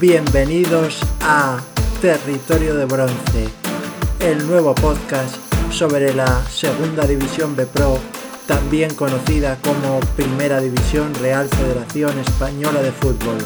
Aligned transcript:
Bienvenidos 0.00 0.98
a 1.20 1.58
Territorio 2.00 2.74
de 2.74 2.86
Bronce, 2.86 3.48
el 4.20 4.46
nuevo 4.46 4.74
podcast 4.74 5.36
sobre 5.70 6.14
la 6.14 6.42
Segunda 6.46 7.06
División 7.06 7.54
B 7.54 7.66
Pro, 7.66 7.98
también 8.46 8.94
conocida 8.94 9.58
como 9.62 10.00
Primera 10.16 10.58
División 10.58 11.12
Real 11.16 11.46
Federación 11.48 12.18
Española 12.18 12.80
de 12.80 12.92
Fútbol. 12.92 13.36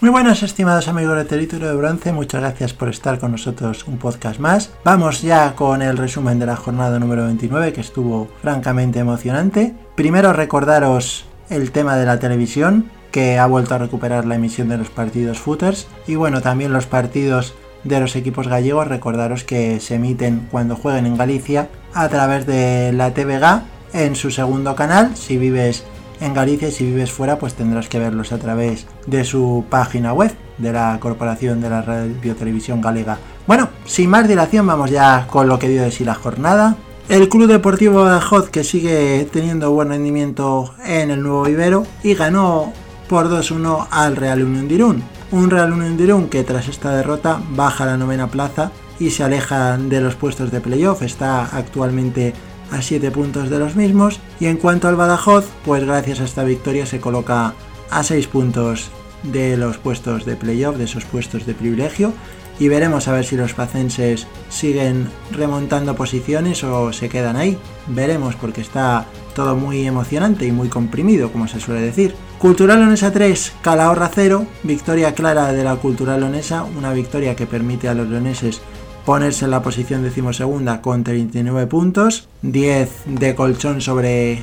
Muy 0.00 0.10
buenas 0.10 0.42
estimados 0.42 0.88
amigos 0.88 1.18
de 1.18 1.26
Territorio 1.26 1.68
de 1.68 1.76
Bronce, 1.76 2.12
muchas 2.14 2.40
gracias 2.40 2.72
por 2.72 2.88
estar 2.88 3.18
con 3.18 3.32
nosotros 3.32 3.86
un 3.86 3.98
podcast 3.98 4.40
más. 4.40 4.72
Vamos 4.84 5.20
ya 5.20 5.54
con 5.54 5.82
el 5.82 5.98
resumen 5.98 6.38
de 6.38 6.46
la 6.46 6.56
jornada 6.56 6.98
número 6.98 7.26
29 7.26 7.74
que 7.74 7.82
estuvo 7.82 8.30
francamente 8.40 9.00
emocionante. 9.00 9.74
Primero 9.94 10.32
recordaros 10.32 11.26
el 11.50 11.70
tema 11.72 11.96
de 11.96 12.06
la 12.06 12.18
televisión 12.18 12.90
que 13.10 13.38
ha 13.38 13.46
vuelto 13.46 13.74
a 13.74 13.78
recuperar 13.78 14.24
la 14.24 14.36
emisión 14.36 14.68
de 14.68 14.78
los 14.78 14.90
partidos 14.90 15.38
footers 15.38 15.86
y 16.06 16.14
bueno 16.14 16.40
también 16.40 16.72
los 16.72 16.86
partidos 16.86 17.54
de 17.84 18.00
los 18.00 18.16
equipos 18.16 18.48
gallegos 18.48 18.88
recordaros 18.88 19.44
que 19.44 19.80
se 19.80 19.96
emiten 19.96 20.48
cuando 20.50 20.76
jueguen 20.76 21.06
en 21.06 21.16
Galicia 21.16 21.68
a 21.94 22.08
través 22.08 22.46
de 22.46 22.92
la 22.92 23.12
TVG 23.12 23.62
en 23.92 24.16
su 24.16 24.30
segundo 24.30 24.74
canal 24.74 25.16
si 25.16 25.36
vives 25.36 25.84
en 26.20 26.34
Galicia 26.34 26.68
y 26.68 26.72
si 26.72 26.84
vives 26.84 27.12
fuera 27.12 27.38
pues 27.38 27.54
tendrás 27.54 27.88
que 27.88 27.98
verlos 27.98 28.32
a 28.32 28.38
través 28.38 28.86
de 29.06 29.24
su 29.24 29.64
página 29.68 30.12
web 30.12 30.32
de 30.58 30.72
la 30.72 30.96
Corporación 31.00 31.60
de 31.60 31.68
la 31.68 31.82
Radio 31.82 32.36
Televisión 32.36 32.80
Galega. 32.80 33.18
Bueno, 33.46 33.68
sin 33.84 34.08
más 34.08 34.28
dilación 34.28 34.66
vamos 34.66 34.90
ya 34.90 35.26
con 35.28 35.48
lo 35.48 35.58
que 35.58 35.68
dio 35.68 35.82
de 35.82 35.90
sí 35.90 36.04
la 36.04 36.14
jornada. 36.14 36.76
El 37.08 37.28
Club 37.28 37.48
Deportivo 37.48 38.02
Badajoz 38.02 38.48
que 38.48 38.64
sigue 38.64 39.28
teniendo 39.30 39.70
buen 39.72 39.88
rendimiento 39.88 40.74
en 40.84 41.10
el 41.10 41.22
nuevo 41.22 41.42
vivero 41.42 41.84
y 42.02 42.14
ganó 42.14 42.72
por 43.08 43.28
2-1 43.28 43.88
al 43.90 44.16
Real 44.16 44.42
Unión 44.42 44.68
de 44.68 44.74
Irún. 44.76 45.02
Un 45.30 45.50
Real 45.50 45.72
Unión 45.72 45.96
de 45.96 46.04
Irún 46.04 46.28
que 46.28 46.44
tras 46.44 46.68
esta 46.68 46.96
derrota 46.96 47.42
baja 47.50 47.84
a 47.84 47.88
la 47.88 47.96
novena 47.96 48.28
plaza 48.28 48.70
y 48.98 49.10
se 49.10 49.24
aleja 49.24 49.76
de 49.76 50.00
los 50.00 50.14
puestos 50.14 50.50
de 50.50 50.60
playoff. 50.60 51.02
Está 51.02 51.44
actualmente 51.44 52.34
a 52.70 52.80
7 52.80 53.10
puntos 53.10 53.50
de 53.50 53.58
los 53.58 53.76
mismos. 53.76 54.20
Y 54.40 54.46
en 54.46 54.56
cuanto 54.56 54.88
al 54.88 54.96
Badajoz, 54.96 55.46
pues 55.64 55.84
gracias 55.84 56.20
a 56.20 56.24
esta 56.24 56.44
victoria 56.44 56.86
se 56.86 57.00
coloca 57.00 57.54
a 57.90 58.04
6 58.04 58.26
puntos 58.28 58.90
de 59.22 59.56
los 59.56 59.78
puestos 59.78 60.24
de 60.24 60.36
playoff, 60.36 60.76
de 60.76 60.84
esos 60.84 61.04
puestos 61.04 61.46
de 61.46 61.54
privilegio. 61.54 62.12
Y 62.58 62.68
veremos 62.68 63.08
a 63.08 63.12
ver 63.12 63.24
si 63.24 63.36
los 63.36 63.54
pacenses 63.54 64.26
siguen 64.48 65.08
remontando 65.30 65.96
posiciones 65.96 66.62
o 66.64 66.92
se 66.92 67.08
quedan 67.08 67.36
ahí. 67.36 67.58
Veremos 67.88 68.36
porque 68.36 68.60
está 68.60 69.06
todo 69.34 69.56
muy 69.56 69.86
emocionante 69.86 70.46
y 70.46 70.52
muy 70.52 70.68
comprimido, 70.68 71.32
como 71.32 71.48
se 71.48 71.60
suele 71.60 71.80
decir. 71.80 72.14
Cultural 72.38 72.80
Lonesa 72.80 73.12
3, 73.12 73.54
Calahorra 73.62 74.10
0, 74.12 74.46
victoria 74.64 75.14
clara 75.14 75.52
de 75.52 75.64
la 75.64 75.76
Cultural 75.76 76.20
Lonesa, 76.20 76.64
una 76.64 76.92
victoria 76.92 77.36
que 77.36 77.46
permite 77.46 77.88
a 77.88 77.94
los 77.94 78.08
leoneses 78.08 78.60
ponerse 79.06 79.44
en 79.46 79.50
la 79.50 79.62
posición 79.62 80.02
decimosegunda 80.02 80.80
con 80.80 81.04
39 81.04 81.66
puntos, 81.66 82.28
10 82.42 82.90
de 83.06 83.34
colchón 83.34 83.80
sobre 83.80 84.42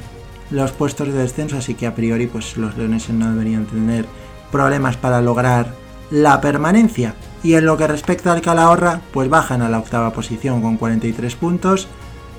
los 0.51 0.71
puestos 0.71 1.07
de 1.07 1.13
descenso, 1.13 1.57
así 1.57 1.75
que 1.75 1.87
a 1.87 1.95
priori 1.95 2.27
pues 2.27 2.57
los 2.57 2.77
leoneses 2.77 3.15
no 3.15 3.31
deberían 3.31 3.65
tener 3.65 4.05
problemas 4.51 4.97
para 4.97 5.21
lograr 5.21 5.73
la 6.11 6.41
permanencia. 6.41 7.15
Y 7.43 7.53
en 7.53 7.65
lo 7.65 7.77
que 7.77 7.87
respecta 7.87 8.33
al 8.33 8.41
Calahorra, 8.41 9.01
pues 9.13 9.29
bajan 9.29 9.61
a 9.61 9.69
la 9.69 9.79
octava 9.79 10.11
posición 10.11 10.61
con 10.61 10.77
43 10.77 11.35
puntos, 11.35 11.87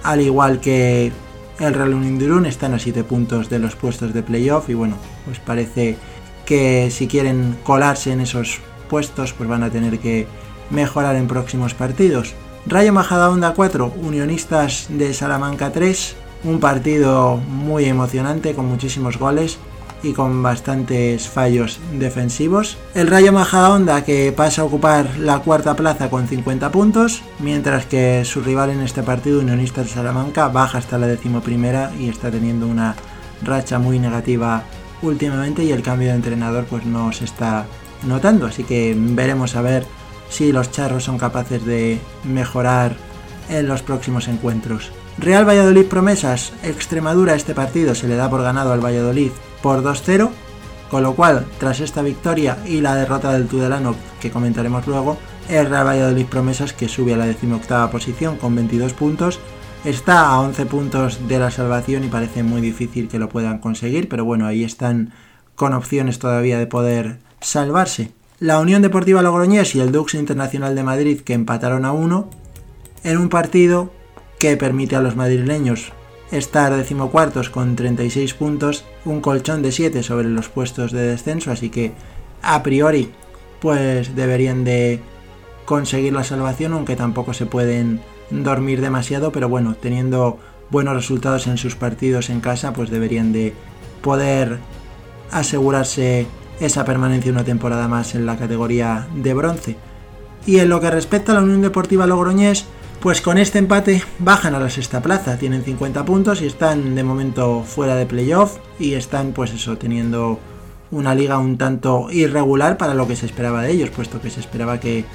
al 0.02 0.20
igual 0.20 0.60
que 0.60 1.12
el 1.58 1.74
Real 1.74 1.94
Unión 1.94 2.46
están 2.46 2.74
a 2.74 2.78
7 2.78 3.04
puntos 3.04 3.50
de 3.50 3.58
los 3.58 3.76
puestos 3.76 4.14
de 4.14 4.22
playoff 4.22 4.68
y 4.70 4.74
bueno, 4.74 4.96
pues 5.24 5.38
parece 5.40 5.96
que 6.46 6.90
si 6.90 7.06
quieren 7.06 7.56
colarse 7.64 8.12
en 8.12 8.20
esos 8.20 8.60
puestos 8.88 9.32
pues 9.34 9.48
van 9.48 9.62
a 9.62 9.70
tener 9.70 9.98
que 9.98 10.26
mejorar 10.70 11.16
en 11.16 11.28
próximos 11.28 11.74
partidos. 11.74 12.34
Rayo 12.66 12.92
Majadahonda 12.92 13.54
4, 13.54 13.94
Unionistas 14.02 14.86
de 14.88 15.14
Salamanca 15.14 15.70
3, 15.70 16.16
un 16.44 16.60
partido 16.60 17.36
muy 17.36 17.84
emocionante 17.84 18.54
con 18.54 18.66
muchísimos 18.66 19.18
goles 19.18 19.58
y 20.02 20.12
con 20.12 20.42
bastantes 20.42 21.28
fallos 21.28 21.78
defensivos. 21.92 22.78
El 22.94 23.08
Rayo 23.08 23.32
Majadahonda 23.32 24.04
que 24.04 24.32
pasa 24.32 24.62
a 24.62 24.64
ocupar 24.64 25.18
la 25.18 25.40
cuarta 25.40 25.76
plaza 25.76 26.10
con 26.10 26.26
50 26.26 26.70
puntos, 26.70 27.22
mientras 27.38 27.86
que 27.86 28.24
su 28.24 28.40
rival 28.40 28.70
en 28.70 28.80
este 28.80 29.02
partido, 29.02 29.40
Unionistas 29.40 29.86
de 29.86 29.92
Salamanca, 29.92 30.48
baja 30.48 30.78
hasta 30.78 30.98
la 30.98 31.06
decimoprimera 31.06 31.92
y 31.98 32.08
está 32.08 32.30
teniendo 32.30 32.66
una 32.66 32.94
racha 33.42 33.78
muy 33.78 33.98
negativa 33.98 34.64
últimamente 35.02 35.64
y 35.64 35.72
el 35.72 35.82
cambio 35.82 36.08
de 36.08 36.14
entrenador 36.14 36.64
pues 36.64 36.84
no 36.84 37.12
se 37.12 37.24
está 37.24 37.66
notando, 38.06 38.46
así 38.46 38.64
que 38.64 38.94
veremos 38.96 39.56
a 39.56 39.62
ver 39.62 39.86
si 40.28 40.52
los 40.52 40.70
charros 40.70 41.04
son 41.04 41.18
capaces 41.18 41.64
de 41.64 42.00
mejorar 42.24 42.94
en 43.48 43.66
los 43.66 43.82
próximos 43.82 44.28
encuentros. 44.28 44.92
Real 45.18 45.46
Valladolid 45.46 45.86
Promesas, 45.86 46.52
Extremadura 46.62 47.34
este 47.34 47.54
partido 47.54 47.94
se 47.94 48.08
le 48.08 48.16
da 48.16 48.30
por 48.30 48.42
ganado 48.42 48.72
al 48.72 48.84
Valladolid 48.84 49.30
por 49.62 49.82
2-0, 49.82 50.30
con 50.90 51.02
lo 51.02 51.14
cual 51.14 51.46
tras 51.58 51.80
esta 51.80 52.02
victoria 52.02 52.58
y 52.66 52.80
la 52.80 52.94
derrota 52.94 53.32
del 53.32 53.46
Tudelano 53.46 53.94
que 54.20 54.30
comentaremos 54.30 54.86
luego, 54.86 55.18
el 55.48 55.68
Real 55.68 55.86
Valladolid 55.86 56.26
Promesas 56.26 56.72
que 56.72 56.88
sube 56.88 57.14
a 57.14 57.16
la 57.16 57.26
decimoctava 57.26 57.90
posición 57.90 58.36
con 58.36 58.54
22 58.54 58.94
puntos, 58.94 59.40
está 59.84 60.28
a 60.28 60.40
11 60.40 60.66
puntos 60.66 61.28
de 61.28 61.38
la 61.38 61.50
salvación 61.50 62.04
y 62.04 62.08
parece 62.08 62.42
muy 62.42 62.60
difícil 62.60 63.08
que 63.08 63.18
lo 63.18 63.28
puedan 63.28 63.58
conseguir, 63.58 64.08
pero 64.08 64.24
bueno, 64.24 64.46
ahí 64.46 64.64
están 64.64 65.12
con 65.54 65.74
opciones 65.74 66.18
todavía 66.18 66.58
de 66.58 66.66
poder 66.66 67.18
salvarse. 67.40 68.12
La 68.38 68.58
Unión 68.58 68.80
Deportiva 68.80 69.20
Logroñés 69.20 69.74
y 69.74 69.80
el 69.80 69.92
Dux 69.92 70.14
Internacional 70.14 70.74
de 70.74 70.82
Madrid 70.82 71.20
que 71.20 71.34
empataron 71.34 71.84
a 71.84 71.92
uno 71.92 72.30
en 73.04 73.18
un 73.18 73.28
partido 73.28 73.92
que 74.40 74.56
permite 74.56 74.96
a 74.96 75.02
los 75.02 75.16
madrileños 75.16 75.92
estar 76.32 76.74
decimocuartos 76.74 77.50
con 77.50 77.76
36 77.76 78.34
puntos, 78.34 78.84
un 79.04 79.20
colchón 79.20 79.62
de 79.62 79.70
7 79.70 80.02
sobre 80.02 80.28
los 80.28 80.48
puestos 80.48 80.92
de 80.92 81.02
descenso, 81.02 81.52
así 81.52 81.68
que 81.68 81.92
a 82.42 82.62
priori 82.62 83.12
pues 83.60 84.16
deberían 84.16 84.64
de 84.64 85.00
conseguir 85.66 86.14
la 86.14 86.24
salvación, 86.24 86.72
aunque 86.72 86.96
tampoco 86.96 87.34
se 87.34 87.44
pueden 87.44 88.00
dormir 88.30 88.80
demasiado, 88.80 89.30
pero 89.30 89.48
bueno, 89.50 89.76
teniendo 89.78 90.38
buenos 90.70 90.94
resultados 90.94 91.46
en 91.46 91.58
sus 91.58 91.76
partidos 91.76 92.30
en 92.30 92.40
casa, 92.40 92.72
pues 92.72 92.90
deberían 92.90 93.32
de 93.32 93.52
poder 94.00 94.58
asegurarse 95.30 96.26
esa 96.60 96.86
permanencia 96.86 97.30
una 97.30 97.44
temporada 97.44 97.88
más 97.88 98.14
en 98.14 98.24
la 98.24 98.38
categoría 98.38 99.06
de 99.14 99.34
bronce. 99.34 99.76
Y 100.46 100.60
en 100.60 100.70
lo 100.70 100.80
que 100.80 100.90
respecta 100.90 101.32
a 101.32 101.34
la 101.34 101.42
Unión 101.42 101.60
Deportiva 101.60 102.06
Logroñés, 102.06 102.66
pues 103.00 103.22
con 103.22 103.38
este 103.38 103.58
empate 103.58 104.02
bajan 104.18 104.54
a 104.54 104.60
la 104.60 104.68
sexta 104.68 105.00
plaza, 105.00 105.38
tienen 105.38 105.64
50 105.64 106.04
puntos 106.04 106.42
y 106.42 106.46
están 106.46 106.94
de 106.94 107.02
momento 107.02 107.62
fuera 107.62 107.96
de 107.96 108.04
playoff 108.04 108.58
y 108.78 108.92
están 108.92 109.32
pues 109.32 109.52
eso, 109.52 109.78
teniendo 109.78 110.38
una 110.90 111.14
liga 111.14 111.38
un 111.38 111.56
tanto 111.56 112.08
irregular 112.10 112.76
para 112.76 112.94
lo 112.94 113.06
que 113.08 113.16
se 113.16 113.26
esperaba 113.26 113.62
de 113.62 113.72
ellos, 113.72 113.90
puesto 113.90 114.20
que 114.20 114.28
se 114.28 114.40
esperaba 114.40 114.80
que 114.80 115.06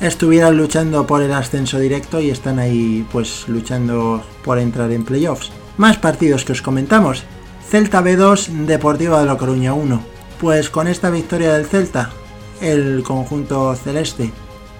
estuvieran 0.00 0.56
luchando 0.56 1.06
por 1.06 1.22
el 1.22 1.32
ascenso 1.32 1.78
directo 1.78 2.20
y 2.20 2.30
están 2.30 2.58
ahí 2.58 3.06
pues 3.12 3.48
luchando 3.48 4.22
por 4.44 4.58
entrar 4.58 4.90
en 4.90 5.04
playoffs. 5.04 5.52
Más 5.76 5.96
partidos 5.96 6.44
que 6.44 6.52
os 6.52 6.62
comentamos. 6.62 7.22
Celta 7.68 8.02
B2, 8.02 8.66
Deportiva 8.66 9.20
de 9.20 9.26
La 9.26 9.36
Coruña 9.36 9.74
1. 9.74 10.02
Pues 10.40 10.70
con 10.70 10.88
esta 10.88 11.10
victoria 11.10 11.52
del 11.52 11.66
Celta, 11.66 12.10
el 12.60 13.02
conjunto 13.04 13.76
celeste 13.76 14.32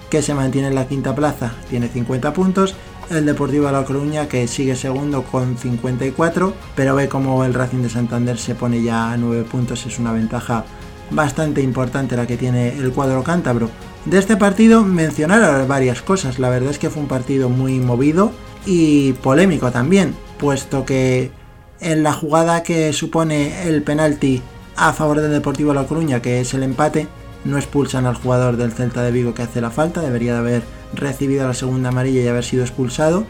que 0.09 0.21
se 0.21 0.33
mantiene 0.33 0.69
en 0.69 0.75
la 0.75 0.87
quinta 0.87 1.15
plaza 1.15 1.53
tiene 1.69 1.87
50 1.87 2.33
puntos, 2.33 2.75
el 3.09 3.25
Deportivo 3.25 3.67
de 3.67 3.71
La 3.71 3.85
Coruña 3.85 4.27
que 4.27 4.47
sigue 4.47 4.75
segundo 4.75 5.23
con 5.23 5.57
54, 5.57 6.53
pero 6.75 6.95
ve 6.95 7.09
como 7.09 7.43
el 7.43 7.53
Racing 7.53 7.81
de 7.81 7.89
Santander 7.89 8.37
se 8.37 8.55
pone 8.55 8.81
ya 8.83 9.11
a 9.11 9.17
9 9.17 9.43
puntos, 9.43 9.85
es 9.85 9.99
una 9.99 10.13
ventaja 10.13 10.65
bastante 11.11 11.61
importante 11.61 12.15
la 12.15 12.27
que 12.27 12.37
tiene 12.37 12.69
el 12.77 12.91
cuadro 12.91 13.23
cántabro. 13.23 13.69
De 14.05 14.17
este 14.17 14.37
partido 14.37 14.83
mencionar 14.83 15.67
varias 15.67 16.01
cosas, 16.01 16.39
la 16.39 16.49
verdad 16.49 16.71
es 16.71 16.79
que 16.79 16.89
fue 16.89 17.01
un 17.01 17.07
partido 17.07 17.49
muy 17.49 17.79
movido 17.79 18.31
y 18.65 19.13
polémico 19.13 19.71
también, 19.71 20.15
puesto 20.37 20.85
que 20.85 21.31
en 21.79 22.03
la 22.03 22.13
jugada 22.13 22.63
que 22.63 22.93
supone 22.93 23.67
el 23.67 23.83
penalti 23.83 24.41
a 24.75 24.93
favor 24.93 25.19
del 25.19 25.31
Deportivo 25.31 25.73
La 25.73 25.85
Coruña, 25.85 26.21
que 26.21 26.39
es 26.39 26.53
el 26.53 26.63
empate. 26.63 27.07
No 27.49 27.57
expulsan 27.57 28.05
al 28.05 28.13
jugador 28.13 28.57
del 28.57 28.71
Celta 28.71 29.01
de 29.01 29.11
Vigo 29.11 29.33
que 29.33 29.41
hace 29.41 29.59
la 29.59 29.71
falta, 29.71 30.01
debería 30.01 30.33
de 30.33 30.39
haber 30.39 30.63
recibido 30.93 31.47
la 31.47 31.55
segunda 31.55 31.89
amarilla 31.89 32.21
y 32.21 32.27
haber 32.27 32.43
sido 32.43 32.63
expulsado. 32.63 33.25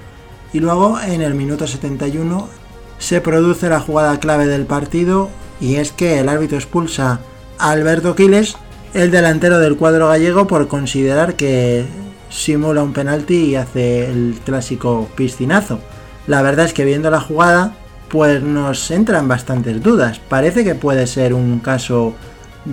Y 0.52 0.60
luego 0.60 1.00
en 1.00 1.22
el 1.22 1.36
minuto 1.36 1.68
71 1.68 2.50
se 2.98 3.22
produce 3.22 3.70
la 3.70 3.80
jugada 3.80 4.20
clave 4.20 4.46
del 4.46 4.66
partido 4.66 5.30
y 5.62 5.76
es 5.76 5.94
que 5.94 6.20
el 6.20 6.28
árbitro 6.28 6.58
expulsa 6.58 7.22
a 7.58 7.72
Alberto 7.72 8.14
Quiles, 8.14 8.58
el 8.94 9.10
delantero 9.10 9.58
del 9.58 9.78
cuadro 9.78 10.10
gallego, 10.10 10.48
por 10.48 10.68
considerar 10.68 11.36
que 11.36 11.86
simula 12.30 12.84
un 12.84 12.92
penalti 12.92 13.46
y 13.46 13.56
hace 13.56 14.12
el 14.12 14.38
clásico 14.44 15.08
piscinazo. 15.16 15.80
La 16.28 16.42
verdad 16.42 16.66
es 16.66 16.74
que 16.74 16.84
viendo 16.84 17.10
la 17.10 17.22
jugada 17.22 17.74
pues 18.10 18.42
nos 18.42 18.92
entran 18.92 19.28
bastantes 19.28 19.82
dudas. 19.82 20.20
Parece 20.20 20.64
que 20.64 20.76
puede 20.76 21.08
ser 21.08 21.34
un 21.34 21.60
caso 21.60 22.16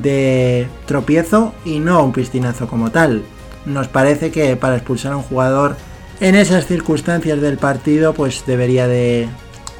de 0.02 0.68
tropiezo 0.86 1.54
y 1.64 1.78
no 1.78 2.04
un 2.04 2.12
piscinazo 2.12 2.68
como 2.68 2.90
tal. 2.90 3.22
Nos 3.64 3.88
parece 3.88 4.30
que 4.30 4.56
para 4.56 4.76
expulsar 4.76 5.12
a 5.12 5.16
un 5.16 5.22
jugador 5.22 5.76
en 6.20 6.34
esas 6.34 6.66
circunstancias 6.66 7.40
del 7.40 7.58
partido 7.58 8.14
pues 8.14 8.44
debería 8.46 8.86
de 8.86 9.28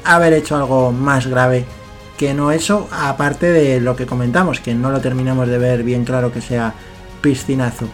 haber 0.03 0.33
hecho 0.33 0.55
algo 0.55 0.91
más 0.91 1.27
grave 1.27 1.65
que 2.17 2.33
no 2.33 2.51
eso, 2.51 2.87
aparte 2.91 3.51
de 3.51 3.79
lo 3.79 3.95
que 3.95 4.07
comentamos, 4.07 4.59
que 4.59 4.73
no 4.73 4.89
lo 4.89 4.99
terminamos 5.01 5.47
de 5.47 5.59
ver 5.59 5.83
bien 5.83 6.03
claro 6.03 6.31
que 6.31 6.41
sea 6.41 6.73
piscinazo. 7.21 7.87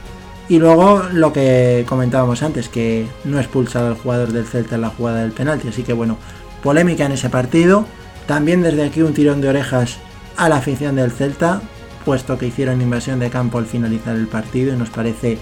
Y 0.49 0.59
luego 0.59 1.03
lo 1.11 1.33
que 1.33 1.85
comentábamos 1.87 2.43
antes, 2.43 2.69
que 2.69 3.07
no 3.23 3.39
expulsado 3.39 3.87
al 3.87 3.95
jugador 3.95 4.31
del 4.31 4.45
Celta 4.45 4.75
en 4.75 4.81
la 4.81 4.89
jugada 4.89 5.21
del 5.21 5.31
penalti. 5.31 5.69
Así 5.69 5.83
que 5.83 5.93
bueno, 5.93 6.17
polémica 6.61 7.05
en 7.05 7.13
ese 7.13 7.29
partido. 7.29 7.85
También 8.27 8.61
desde 8.61 8.83
aquí 8.83 9.01
un 9.01 9.13
tirón 9.13 9.41
de 9.41 9.49
orejas 9.49 9.97
a 10.37 10.49
la 10.49 10.57
afición 10.57 10.95
del 10.95 11.11
Celta, 11.11 11.61
puesto 12.03 12.37
que 12.37 12.47
hicieron 12.47 12.81
invasión 12.81 13.19
de 13.19 13.29
campo 13.29 13.57
al 13.57 13.65
finalizar 13.65 14.15
el 14.15 14.27
partido 14.27 14.73
y 14.73 14.77
nos 14.77 14.89
parece 14.89 15.37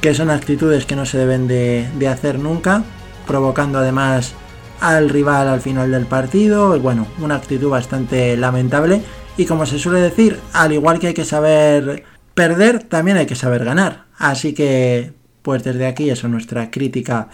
que 0.00 0.14
son 0.14 0.30
actitudes 0.30 0.86
que 0.86 0.96
no 0.96 1.06
se 1.06 1.18
deben 1.18 1.48
de, 1.48 1.88
de 1.98 2.08
hacer 2.08 2.38
nunca, 2.38 2.84
provocando 3.26 3.78
además 3.78 4.34
al 4.80 5.08
rival 5.08 5.48
al 5.48 5.60
final 5.60 5.90
del 5.90 6.06
partido. 6.06 6.78
Bueno, 6.80 7.06
una 7.20 7.36
actitud 7.36 7.70
bastante 7.70 8.36
lamentable. 8.36 9.02
Y 9.36 9.44
como 9.44 9.66
se 9.66 9.78
suele 9.78 10.00
decir, 10.00 10.38
al 10.52 10.72
igual 10.72 10.98
que 10.98 11.08
hay 11.08 11.14
que 11.14 11.24
saber 11.24 12.04
perder, 12.34 12.82
también 12.84 13.16
hay 13.16 13.26
que 13.26 13.34
saber 13.34 13.64
ganar. 13.64 14.04
Así 14.16 14.54
que, 14.54 15.12
pues 15.42 15.62
desde 15.64 15.86
aquí, 15.86 16.10
eso, 16.10 16.28
nuestra 16.28 16.70
crítica 16.70 17.28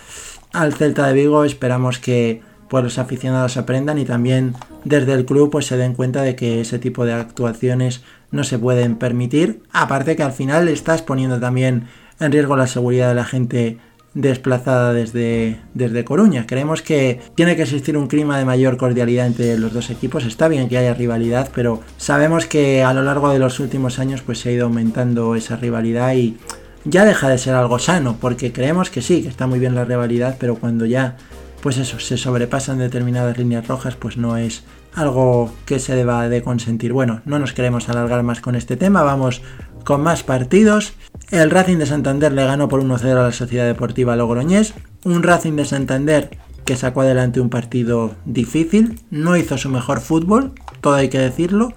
al 0.53 0.75
Celta 0.75 1.07
de 1.07 1.15
Vigo. 1.15 1.45
Esperamos 1.45 1.99
que 1.99 2.43
pues, 2.69 2.85
los 2.85 2.99
aficionados 2.99 3.57
aprendan 3.57 3.99
y 3.99 4.05
también 4.05 4.55
desde 4.85 5.13
el 5.13 5.25
club 5.25 5.51
pues 5.51 5.67
se 5.67 5.77
den 5.77 5.95
cuenta 5.95 6.23
de 6.23 6.37
que 6.37 6.61
ese 6.61 6.79
tipo 6.79 7.05
de 7.05 7.13
actuaciones 7.13 8.03
no 8.33 8.43
se 8.43 8.59
pueden 8.59 8.97
permitir. 8.97 9.63
Aparte 9.71 10.17
que 10.17 10.25
al 10.25 10.33
final 10.33 10.69
estás 10.69 11.03
poniendo 11.03 11.39
también 11.39 11.87
en 12.19 12.33
riesgo 12.33 12.57
la 12.57 12.67
seguridad 12.67 13.09
de 13.09 13.15
la 13.15 13.25
gente 13.25 13.79
desplazada 14.15 14.93
desde, 14.93 15.61
desde 15.75 16.05
Coruña. 16.05 16.47
Creemos 16.47 16.83
que 16.83 17.21
tiene 17.35 17.57
que 17.57 17.63
existir 17.63 17.97
un 17.97 18.09
clima 18.09 18.39
de 18.39 18.45
mayor 18.45 18.77
cordialidad 18.77 19.27
entre 19.27 19.59
los 19.59 19.73
dos 19.73 19.91
equipos. 19.91 20.25
Está 20.25 20.49
bien 20.49 20.69
que 20.69 20.79
haya 20.79 20.95
rivalidad, 20.95 21.51
pero 21.55 21.81
sabemos 21.97 22.47
que 22.47 22.83
a 22.83 22.93
lo 22.93 23.03
largo 23.03 23.31
de 23.31 23.39
los 23.39 23.61
últimos 23.61 23.99
años 23.99 24.23
pues 24.23 24.41
se 24.41 24.51
ha 24.51 24.53
ido 24.53 24.67
aumentando 24.67 25.35
esa 25.35 25.57
rivalidad 25.57 26.15
y 26.15 26.37
ya 26.85 27.05
deja 27.05 27.29
de 27.29 27.39
ser 27.39 27.55
algo 27.55 27.79
sano, 27.79 28.17
porque 28.21 28.53
creemos 28.53 28.91
que 28.91 29.03
sí, 29.03 29.23
que 29.23 29.29
está 29.29 29.47
muy 29.47 29.59
bien 29.59 29.75
la 29.75 29.85
rivalidad, 29.85 30.37
pero 30.39 30.57
cuando 30.57 30.85
ya, 30.85 31.17
pues 31.63 31.79
eso, 31.79 32.01
se 32.01 32.17
sobrepasan 32.17 32.79
determinadas 32.79 33.39
líneas 33.39 33.69
rojas, 33.69 33.95
pues 33.95 34.17
no 34.17 34.37
es 34.37 34.65
algo 34.95 35.53
que 35.67 35.79
se 35.79 35.95
deba 35.95 36.29
de 36.29 36.43
consentir. 36.43 36.93
Bueno, 36.93 37.23
no 37.25 37.39
nos 37.39 37.53
queremos 37.53 37.89
alargar 37.89 38.23
más 38.23 38.41
con 38.41 38.55
este 38.55 38.77
tema, 38.77 39.03
vamos 39.03 39.43
con 39.85 40.03
más 40.03 40.23
partidos. 40.23 40.95
El 41.31 41.51
Racing 41.51 41.79
de 41.79 41.87
Santander 41.87 42.33
le 42.33 42.45
ganó 42.45 42.69
por 42.69 42.83
1-0 42.83 43.11
a 43.11 43.23
la 43.23 43.33
Sociedad 43.33 43.67
Deportiva 43.67 44.17
Logroñés, 44.17 44.75
un 45.05 45.23
Racing 45.23 45.57
de 45.57 45.65
Santander 45.65 46.31
que 46.65 46.77
sacó 46.77 47.01
adelante 47.01 47.41
un 47.41 47.51
partido 47.51 48.15
difícil, 48.25 49.01
no 49.11 49.37
hizo 49.37 49.59
su 49.59 49.69
mejor 49.69 50.01
fútbol, 50.01 50.53
todo 50.81 50.95
hay 50.95 51.09
que 51.09 51.19
decirlo, 51.19 51.73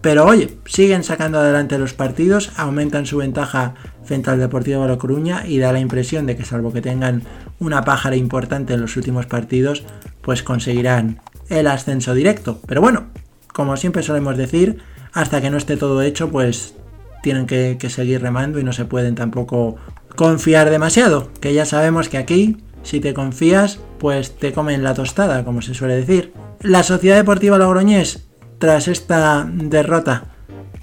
pero 0.00 0.24
oye, 0.24 0.58
siguen 0.64 1.04
sacando 1.04 1.38
adelante 1.38 1.78
los 1.78 1.94
partidos, 1.94 2.50
aumentan 2.56 3.06
su 3.06 3.18
ventaja 3.18 3.74
frente 4.04 4.30
al 4.30 4.40
Deportivo 4.40 4.82
de 4.82 4.88
La 4.88 4.98
Coruña 4.98 5.46
y 5.46 5.58
da 5.58 5.72
la 5.72 5.78
impresión 5.78 6.26
de 6.26 6.36
que 6.36 6.44
salvo 6.44 6.72
que 6.72 6.80
tengan 6.80 7.22
una 7.60 7.84
pájara 7.84 8.16
importante 8.16 8.74
en 8.74 8.80
los 8.80 8.96
últimos 8.96 9.26
partidos, 9.26 9.84
pues 10.22 10.42
conseguirán 10.42 11.20
el 11.52 11.66
ascenso 11.66 12.14
directo. 12.14 12.60
Pero 12.66 12.80
bueno, 12.80 13.06
como 13.52 13.76
siempre 13.76 14.02
solemos 14.02 14.36
decir, 14.36 14.78
hasta 15.12 15.40
que 15.40 15.50
no 15.50 15.58
esté 15.58 15.76
todo 15.76 16.02
hecho, 16.02 16.30
pues 16.30 16.74
tienen 17.22 17.46
que, 17.46 17.78
seguir 17.88 18.20
remando 18.20 18.58
y 18.58 18.64
no 18.64 18.72
se 18.72 18.84
pueden 18.84 19.14
tampoco 19.14 19.76
confiar 20.16 20.70
demasiado. 20.70 21.30
Que 21.40 21.54
ya 21.54 21.64
sabemos 21.64 22.08
que 22.08 22.18
aquí, 22.18 22.56
si 22.82 23.00
te 23.00 23.14
confías, 23.14 23.78
pues 23.98 24.36
te 24.36 24.52
comen 24.52 24.82
la 24.82 24.94
tostada, 24.94 25.44
como 25.44 25.62
se 25.62 25.74
suele 25.74 25.96
decir. 25.96 26.32
La 26.60 26.82
Sociedad 26.82 27.16
Deportiva 27.16 27.58
Logroñés 27.58 28.26
tras 28.58 28.86
esta 28.86 29.44
derrota 29.52 30.32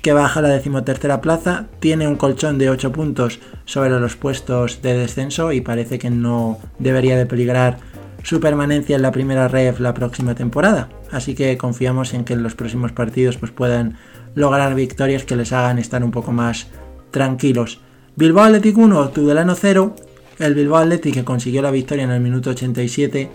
que 0.02 0.14
baja 0.14 0.42
la 0.42 0.50
decimotercera 0.50 1.22
plaza, 1.22 1.68
tiene 1.80 2.08
un 2.08 2.16
colchón 2.16 2.58
de 2.58 2.70
8 2.70 2.92
puntos 2.92 3.40
sobre 3.66 3.90
los 3.92 4.16
puestos 4.16 4.82
de 4.82 4.98
descenso 4.98 5.52
y 5.52 5.62
parece 5.62 6.00
que 6.00 6.10
no 6.10 6.58
debería 6.78 7.18
de 7.18 7.26
peligrar 7.26 7.78
su 8.24 8.40
permanencia 8.40 8.96
en 8.96 9.02
la 9.02 9.12
primera 9.12 9.48
ref 9.48 9.80
la 9.80 9.94
próxima 9.94 10.36
temporada. 10.36 10.90
Así 11.12 11.36
que 11.36 11.58
confiamos 11.58 12.14
en 12.14 12.26
que 12.26 12.34
en 12.34 12.44
los 12.44 12.56
próximos 12.56 12.92
partidos 12.92 13.38
pues, 13.38 13.52
puedan 13.52 13.98
lograr 14.36 14.76
victorias 14.76 15.24
que 15.24 15.36
les 15.36 15.54
hagan 15.54 15.80
estar 15.80 16.04
un 16.04 16.12
poco 16.12 16.32
más 16.32 16.68
tranquilos. 17.12 17.80
Bilbao 18.16 18.46
Athletic 18.46 18.78
1, 18.78 19.10
Tudelano 19.10 19.56
0. 19.56 19.96
El 20.40 20.56
Bilbao 20.56 20.80
Athletic 20.80 21.14
que 21.16 21.24
consiguió 21.24 21.62
la 21.62 21.72
victoria 21.72 22.04
en 22.04 22.12
el 22.12 22.22
minuto 22.22 22.52
87. 22.52 23.30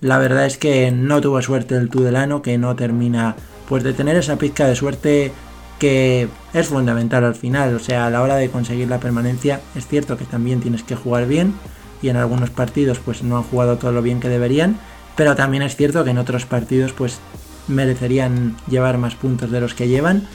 La 0.00 0.18
verdad 0.18 0.46
es 0.46 0.58
que 0.58 0.90
no 0.90 1.20
tuvo 1.20 1.40
suerte 1.40 1.76
el 1.76 1.88
Tudelano, 1.88 2.42
que 2.42 2.58
no 2.58 2.76
termina 2.76 3.36
pues 3.68 3.82
de 3.82 3.94
tener 3.94 4.16
esa 4.16 4.36
pizca 4.36 4.66
de 4.66 4.76
suerte 4.76 5.32
que 5.78 6.28
es 6.52 6.68
fundamental 6.68 7.24
al 7.24 7.34
final, 7.34 7.74
o 7.74 7.78
sea, 7.78 8.06
a 8.06 8.10
la 8.10 8.22
hora 8.22 8.36
de 8.36 8.48
conseguir 8.48 8.88
la 8.88 9.00
permanencia 9.00 9.60
es 9.74 9.86
cierto 9.86 10.16
que 10.16 10.24
también 10.24 10.60
tienes 10.60 10.82
que 10.82 10.94
jugar 10.94 11.26
bien 11.26 11.54
y 12.04 12.10
en 12.10 12.16
algunos 12.16 12.50
partidos 12.50 12.98
pues 12.98 13.22
no 13.22 13.38
han 13.38 13.44
jugado 13.44 13.78
todo 13.78 13.90
lo 13.90 14.02
bien 14.02 14.20
que 14.20 14.28
deberían, 14.28 14.76
pero 15.16 15.34
también 15.34 15.62
es 15.62 15.74
cierto 15.74 16.04
que 16.04 16.10
en 16.10 16.18
otros 16.18 16.44
partidos 16.44 16.92
pues 16.92 17.18
merecerían 17.66 18.56
llevar 18.68 18.98
más 18.98 19.14
puntos 19.14 19.50
de 19.50 19.58
los 19.58 19.72
que 19.72 19.88
llevan 19.88 20.28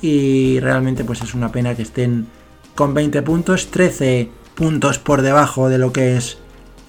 y 0.00 0.60
realmente 0.60 1.02
pues 1.02 1.20
es 1.22 1.34
una 1.34 1.50
pena 1.50 1.74
que 1.74 1.82
estén 1.82 2.28
con 2.76 2.94
20 2.94 3.22
puntos, 3.22 3.72
13 3.72 4.30
puntos 4.54 5.00
por 5.00 5.22
debajo 5.22 5.68
de 5.68 5.78
lo 5.78 5.92
que 5.92 6.16
es 6.16 6.38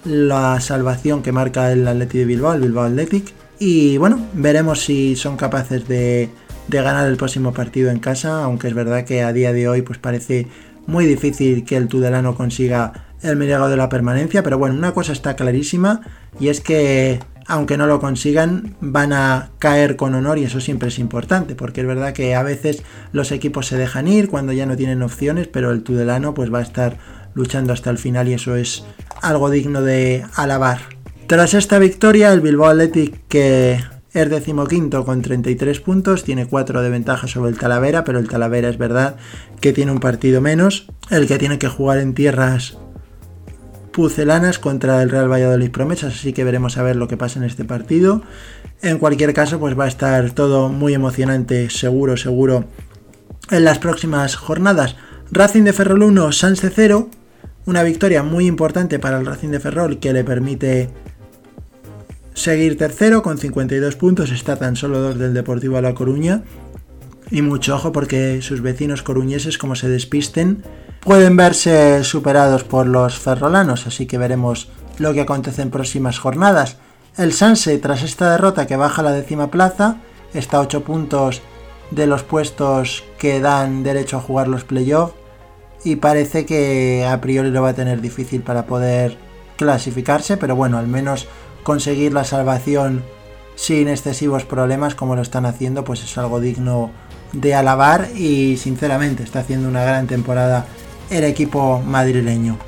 la 0.04 0.60
salvación 0.60 1.22
que 1.22 1.32
marca 1.32 1.72
el 1.72 1.88
Athletic 1.88 2.20
de 2.20 2.24
Bilbao, 2.24 2.54
el 2.54 2.60
Bilbao 2.60 2.84
Athletic. 2.84 3.34
Y 3.58 3.96
bueno, 3.96 4.24
veremos 4.34 4.84
si 4.84 5.16
son 5.16 5.36
capaces 5.36 5.88
de, 5.88 6.30
ganar 6.68 7.08
el 7.08 7.16
próximo 7.16 7.52
partido 7.52 7.90
en 7.90 7.98
casa, 7.98 8.44
aunque 8.44 8.68
es 8.68 8.74
verdad 8.74 9.04
que 9.04 9.22
a 9.22 9.32
día 9.32 9.52
de 9.52 9.68
hoy 9.68 9.82
pues 9.82 9.98
parece 9.98 10.46
muy 10.86 11.06
difícil 11.06 11.64
que 11.64 11.76
el 11.76 11.88
Tudelano 11.88 12.36
consiga 12.36 13.07
el 13.22 13.36
milagro 13.36 13.68
de 13.68 13.76
la 13.76 13.88
permanencia, 13.88 14.42
pero 14.42 14.58
bueno, 14.58 14.74
una 14.74 14.92
cosa 14.92 15.12
está 15.12 15.36
clarísima 15.36 16.02
y 16.38 16.48
es 16.48 16.60
que 16.60 17.20
aunque 17.46 17.78
no 17.78 17.86
lo 17.86 17.98
consigan 17.98 18.76
van 18.80 19.12
a 19.12 19.50
caer 19.58 19.96
con 19.96 20.14
honor 20.14 20.38
y 20.38 20.44
eso 20.44 20.60
siempre 20.60 20.88
es 20.88 20.98
importante, 20.98 21.54
porque 21.54 21.80
es 21.80 21.86
verdad 21.86 22.12
que 22.12 22.34
a 22.34 22.42
veces 22.42 22.82
los 23.12 23.32
equipos 23.32 23.66
se 23.66 23.76
dejan 23.76 24.06
ir 24.06 24.28
cuando 24.28 24.52
ya 24.52 24.66
no 24.66 24.76
tienen 24.76 25.02
opciones, 25.02 25.48
pero 25.48 25.72
el 25.72 25.82
Tudelano 25.82 26.34
pues 26.34 26.52
va 26.52 26.58
a 26.58 26.62
estar 26.62 26.98
luchando 27.34 27.72
hasta 27.72 27.90
el 27.90 27.98
final 27.98 28.28
y 28.28 28.34
eso 28.34 28.54
es 28.54 28.84
algo 29.22 29.50
digno 29.50 29.82
de 29.82 30.24
alabar. 30.34 30.80
Tras 31.26 31.54
esta 31.54 31.78
victoria, 31.78 32.32
el 32.32 32.40
Bilbao 32.40 32.68
Athletic, 32.68 33.26
que 33.28 33.80
es 34.12 34.30
decimoquinto 34.30 35.04
con 35.04 35.22
33 35.22 35.80
puntos, 35.80 36.24
tiene 36.24 36.46
4 36.46 36.82
de 36.82 36.90
ventaja 36.90 37.28
sobre 37.28 37.50
el 37.50 37.58
Talavera, 37.58 38.04
pero 38.04 38.18
el 38.18 38.28
Talavera 38.28 38.68
es 38.68 38.78
verdad 38.78 39.16
que 39.60 39.72
tiene 39.72 39.92
un 39.92 40.00
partido 40.00 40.40
menos, 40.40 40.88
el 41.10 41.26
que 41.26 41.38
tiene 41.38 41.58
que 41.58 41.68
jugar 41.68 41.98
en 41.98 42.14
tierras 42.14 42.78
pucelanas 43.98 44.60
contra 44.60 45.02
el 45.02 45.10
Real 45.10 45.28
Valladolid 45.28 45.72
Promesas, 45.72 46.14
así 46.14 46.32
que 46.32 46.44
veremos 46.44 46.78
a 46.78 46.84
ver 46.84 46.94
lo 46.94 47.08
que 47.08 47.16
pasa 47.16 47.40
en 47.40 47.44
este 47.44 47.64
partido. 47.64 48.22
En 48.80 48.98
cualquier 48.98 49.34
caso, 49.34 49.58
pues 49.58 49.76
va 49.76 49.86
a 49.86 49.88
estar 49.88 50.30
todo 50.30 50.68
muy 50.68 50.94
emocionante, 50.94 51.68
seguro, 51.68 52.16
seguro, 52.16 52.66
en 53.50 53.64
las 53.64 53.80
próximas 53.80 54.36
jornadas. 54.36 54.94
Racing 55.32 55.64
de 55.64 55.72
Ferrol 55.72 56.04
1, 56.04 56.30
Sanse 56.30 56.70
0, 56.72 57.10
una 57.66 57.82
victoria 57.82 58.22
muy 58.22 58.46
importante 58.46 59.00
para 59.00 59.18
el 59.18 59.26
Racing 59.26 59.48
de 59.48 59.58
Ferrol 59.58 59.98
que 59.98 60.12
le 60.12 60.22
permite 60.22 60.90
seguir 62.34 62.78
tercero 62.78 63.24
con 63.24 63.36
52 63.36 63.96
puntos, 63.96 64.30
está 64.30 64.54
tan 64.54 64.76
solo 64.76 65.00
dos 65.00 65.18
del 65.18 65.34
Deportivo 65.34 65.76
a 65.76 65.82
La 65.82 65.94
Coruña. 65.94 66.44
Y 67.32 67.42
mucho 67.42 67.74
ojo 67.74 67.90
porque 67.90 68.42
sus 68.42 68.62
vecinos 68.62 69.02
coruñeses, 69.02 69.58
como 69.58 69.74
se 69.74 69.88
despisten, 69.88 70.62
pueden 71.08 71.38
verse 71.38 72.04
superados 72.04 72.64
por 72.64 72.86
los 72.86 73.18
ferrolanos, 73.18 73.86
así 73.86 74.04
que 74.04 74.18
veremos 74.18 74.68
lo 74.98 75.14
que 75.14 75.22
acontece 75.22 75.62
en 75.62 75.70
próximas 75.70 76.18
jornadas. 76.18 76.76
El 77.16 77.32
Sanse, 77.32 77.78
tras 77.78 78.02
esta 78.02 78.30
derrota 78.32 78.66
que 78.66 78.76
baja 78.76 79.00
a 79.00 79.06
la 79.06 79.12
décima 79.12 79.50
plaza, 79.50 79.96
está 80.34 80.58
a 80.58 80.60
8 80.60 80.84
puntos 80.84 81.40
de 81.90 82.06
los 82.06 82.24
puestos 82.24 83.04
que 83.18 83.40
dan 83.40 83.84
derecho 83.84 84.18
a 84.18 84.20
jugar 84.20 84.48
los 84.48 84.64
playoffs 84.64 85.14
y 85.82 85.96
parece 85.96 86.44
que 86.44 87.08
a 87.10 87.18
priori 87.22 87.50
lo 87.50 87.62
va 87.62 87.70
a 87.70 87.74
tener 87.74 88.02
difícil 88.02 88.42
para 88.42 88.66
poder 88.66 89.16
clasificarse, 89.56 90.36
pero 90.36 90.56
bueno, 90.56 90.76
al 90.76 90.88
menos 90.88 91.26
conseguir 91.62 92.12
la 92.12 92.24
salvación 92.24 93.02
sin 93.54 93.88
excesivos 93.88 94.44
problemas 94.44 94.94
como 94.94 95.16
lo 95.16 95.22
están 95.22 95.46
haciendo, 95.46 95.84
pues 95.84 96.04
es 96.04 96.18
algo 96.18 96.38
digno 96.38 96.90
de 97.32 97.54
alabar 97.54 98.08
y 98.14 98.58
sinceramente 98.58 99.22
está 99.22 99.40
haciendo 99.40 99.70
una 99.70 99.84
gran 99.84 100.06
temporada 100.06 100.66
el 101.10 101.24
equipo 101.24 101.82
madrileño. 101.86 102.58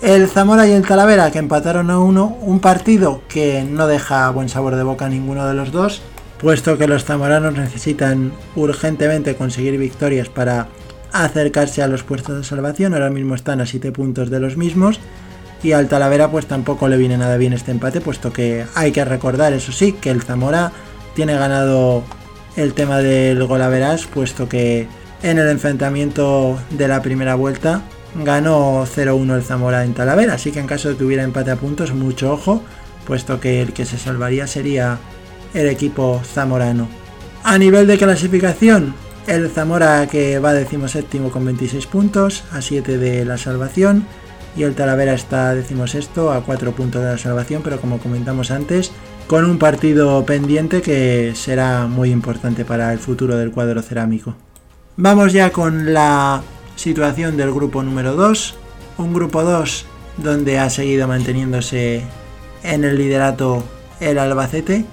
El 0.00 0.28
Zamora 0.28 0.66
y 0.66 0.72
el 0.72 0.86
Talavera 0.86 1.30
que 1.30 1.38
empataron 1.38 1.90
a 1.90 1.98
uno, 1.98 2.36
un 2.40 2.60
partido 2.60 3.22
que 3.28 3.64
no 3.68 3.86
deja 3.86 4.30
buen 4.30 4.48
sabor 4.48 4.76
de 4.76 4.84
boca 4.84 5.06
a 5.06 5.08
ninguno 5.08 5.46
de 5.46 5.54
los 5.54 5.72
dos. 5.72 6.02
puesto 6.38 6.78
que 6.78 6.86
los 6.86 7.04
zamoranos 7.04 7.54
necesitan 7.54 8.32
urgentemente 8.56 9.34
conseguir 9.34 9.76
victorias 9.78 10.28
para 10.28 10.68
acercarse 11.12 11.82
a 11.82 11.88
los 11.88 12.02
puestos 12.02 12.36
de 12.36 12.44
salvación, 12.44 12.94
ahora 12.94 13.10
mismo 13.10 13.34
están 13.34 13.60
a 13.60 13.66
7 13.66 13.92
puntos 13.92 14.30
de 14.30 14.40
los 14.40 14.56
mismos, 14.56 15.00
y 15.62 15.72
al 15.72 15.88
Talavera 15.88 16.30
pues 16.30 16.46
tampoco 16.46 16.88
le 16.88 16.96
viene 16.96 17.18
nada 17.18 17.36
bien 17.36 17.52
este 17.52 17.72
empate, 17.72 18.00
puesto 18.00 18.32
que 18.32 18.64
hay 18.74 18.92
que 18.92 19.04
recordar, 19.04 19.52
eso 19.52 19.72
sí, 19.72 19.92
que 19.92 20.10
el 20.10 20.22
Zamora 20.22 20.72
tiene 21.14 21.34
ganado 21.34 22.04
el 22.56 22.74
tema 22.74 22.98
del 22.98 23.44
golaveras, 23.44 24.06
puesto 24.06 24.48
que 24.48 24.86
en 25.22 25.38
el 25.38 25.48
enfrentamiento 25.48 26.58
de 26.70 26.88
la 26.88 27.02
primera 27.02 27.34
vuelta 27.34 27.82
ganó 28.24 28.86
0-1 28.86 29.36
el 29.36 29.42
Zamora 29.42 29.84
en 29.84 29.94
Talavera, 29.94 30.34
así 30.34 30.52
que 30.52 30.60
en 30.60 30.66
caso 30.66 30.88
de 30.88 30.96
que 30.96 31.04
hubiera 31.04 31.22
empate 31.22 31.50
a 31.50 31.56
puntos, 31.56 31.92
mucho 31.92 32.32
ojo, 32.32 32.62
puesto 33.06 33.40
que 33.40 33.62
el 33.62 33.72
que 33.72 33.84
se 33.84 33.98
salvaría 33.98 34.46
sería 34.46 34.98
el 35.54 35.68
equipo 35.68 36.20
zamorano. 36.24 36.88
A 37.44 37.58
nivel 37.58 37.86
de 37.86 37.98
clasificación, 37.98 38.94
el 39.26 39.50
Zamora 39.50 40.06
que 40.06 40.38
va 40.38 40.54
séptimo 40.88 41.30
con 41.30 41.44
26 41.44 41.86
puntos, 41.86 42.44
a 42.52 42.60
7 42.60 42.98
de 42.98 43.24
la 43.24 43.38
salvación, 43.38 44.06
y 44.56 44.62
el 44.62 44.74
Talavera 44.74 45.14
está 45.14 45.54
decimosexto 45.54 46.32
a 46.32 46.42
4 46.44 46.72
puntos 46.72 47.02
de 47.02 47.12
la 47.12 47.18
salvación, 47.18 47.62
pero 47.62 47.80
como 47.80 47.98
comentamos 47.98 48.50
antes, 48.50 48.90
con 49.26 49.44
un 49.44 49.58
partido 49.58 50.24
pendiente 50.24 50.80
que 50.82 51.32
será 51.34 51.86
muy 51.86 52.10
importante 52.10 52.64
para 52.64 52.92
el 52.92 52.98
futuro 52.98 53.36
del 53.36 53.50
cuadro 53.50 53.82
cerámico. 53.82 54.34
Vamos 55.00 55.32
ya 55.32 55.52
con 55.52 55.94
la 55.94 56.42
situación 56.74 57.36
del 57.36 57.52
grupo 57.52 57.84
número 57.84 58.16
2, 58.16 58.56
un 58.96 59.14
grupo 59.14 59.44
2 59.44 59.86
donde 60.16 60.58
ha 60.58 60.68
seguido 60.70 61.06
manteniéndose 61.06 62.02
en 62.64 62.82
el 62.82 62.98
liderato 62.98 63.62
el 64.00 64.18
Albacete, 64.18 64.84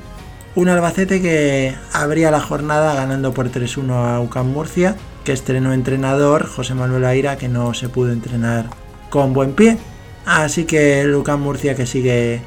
un 0.53 0.69
Albacete 0.69 1.23
que 1.23 1.73
abría 1.91 2.29
la 2.29 2.39
jornada 2.39 2.93
ganando 2.93 3.33
por 3.33 3.49
3-1 3.49 3.93
a 3.93 4.19
UCAM 4.19 4.45
Murcia, 4.45 4.95
que 5.23 5.31
estrenó 5.31 5.73
entrenador 5.73 6.45
José 6.45 6.75
Manuel 6.75 7.05
Aira, 7.05 7.39
que 7.39 7.47
no 7.47 7.73
se 7.73 7.89
pudo 7.89 8.11
entrenar 8.11 8.67
con 9.09 9.33
buen 9.33 9.53
pie. 9.53 9.79
Así 10.27 10.65
que 10.65 11.01
el 11.01 11.15
UCAM 11.15 11.41
Murcia 11.41 11.75
que 11.75 11.87
sigue 11.87 12.43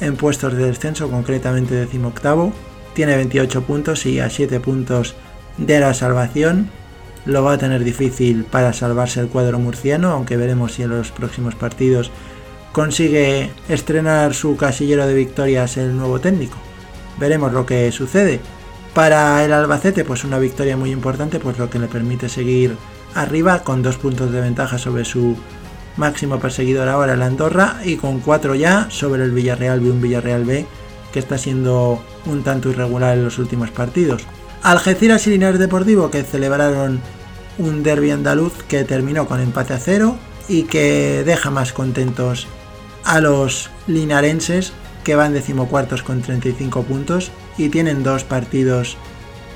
en 0.00 0.16
puestos 0.16 0.54
de 0.54 0.64
descenso, 0.64 1.10
concretamente 1.10 1.74
decimoctavo, 1.74 2.54
tiene 2.94 3.16
28 3.16 3.64
puntos 3.64 4.06
y 4.06 4.18
a 4.18 4.30
7 4.30 4.60
puntos 4.60 5.14
de 5.58 5.78
la 5.78 5.92
salvación 5.92 6.70
lo 7.24 7.42
va 7.42 7.52
a 7.54 7.58
tener 7.58 7.84
difícil 7.84 8.44
para 8.44 8.72
salvarse 8.72 9.20
el 9.20 9.28
cuadro 9.28 9.58
murciano, 9.58 10.10
aunque 10.10 10.36
veremos 10.36 10.72
si 10.72 10.82
en 10.82 10.90
los 10.90 11.10
próximos 11.12 11.54
partidos 11.54 12.10
consigue 12.72 13.50
estrenar 13.68 14.34
su 14.34 14.56
casillero 14.56 15.06
de 15.06 15.14
victorias 15.14 15.76
el 15.76 15.96
nuevo 15.96 16.20
técnico. 16.20 16.56
Veremos 17.18 17.52
lo 17.52 17.66
que 17.66 17.92
sucede. 17.92 18.40
Para 18.94 19.44
el 19.44 19.52
Albacete, 19.52 20.04
pues 20.04 20.24
una 20.24 20.38
victoria 20.38 20.76
muy 20.76 20.90
importante, 20.90 21.38
pues 21.38 21.58
lo 21.58 21.70
que 21.70 21.78
le 21.78 21.88
permite 21.88 22.28
seguir 22.28 22.76
arriba 23.14 23.62
con 23.62 23.82
dos 23.82 23.96
puntos 23.96 24.32
de 24.32 24.40
ventaja 24.40 24.78
sobre 24.78 25.04
su 25.04 25.36
máximo 25.96 26.38
perseguidor 26.38 26.88
ahora 26.88 27.14
el 27.14 27.22
Andorra 27.22 27.80
y 27.84 27.96
con 27.96 28.20
cuatro 28.20 28.54
ya 28.54 28.88
sobre 28.90 29.24
el 29.24 29.32
Villarreal 29.32 29.80
B, 29.80 29.90
un 29.90 30.00
Villarreal 30.00 30.44
B 30.44 30.66
que 31.12 31.18
está 31.18 31.36
siendo 31.36 32.02
un 32.26 32.42
tanto 32.42 32.70
irregular 32.70 33.16
en 33.16 33.24
los 33.24 33.38
últimos 33.38 33.70
partidos. 33.70 34.22
Algeciras 34.62 35.26
y 35.26 35.30
Linares 35.30 35.58
Deportivo 35.58 36.10
que 36.10 36.22
celebraron 36.22 37.00
un 37.58 37.82
derby 37.82 38.12
andaluz 38.12 38.52
que 38.68 38.84
terminó 38.84 39.26
con 39.26 39.40
empate 39.40 39.74
a 39.74 39.78
cero 39.78 40.16
y 40.48 40.64
que 40.64 41.24
deja 41.24 41.50
más 41.50 41.72
contentos 41.72 42.46
a 43.04 43.20
los 43.20 43.70
linarenses 43.88 44.72
que 45.02 45.16
van 45.16 45.32
decimocuartos 45.32 46.04
con 46.04 46.22
35 46.22 46.84
puntos 46.84 47.32
y 47.58 47.70
tienen 47.70 48.04
dos 48.04 48.22
partidos 48.22 48.96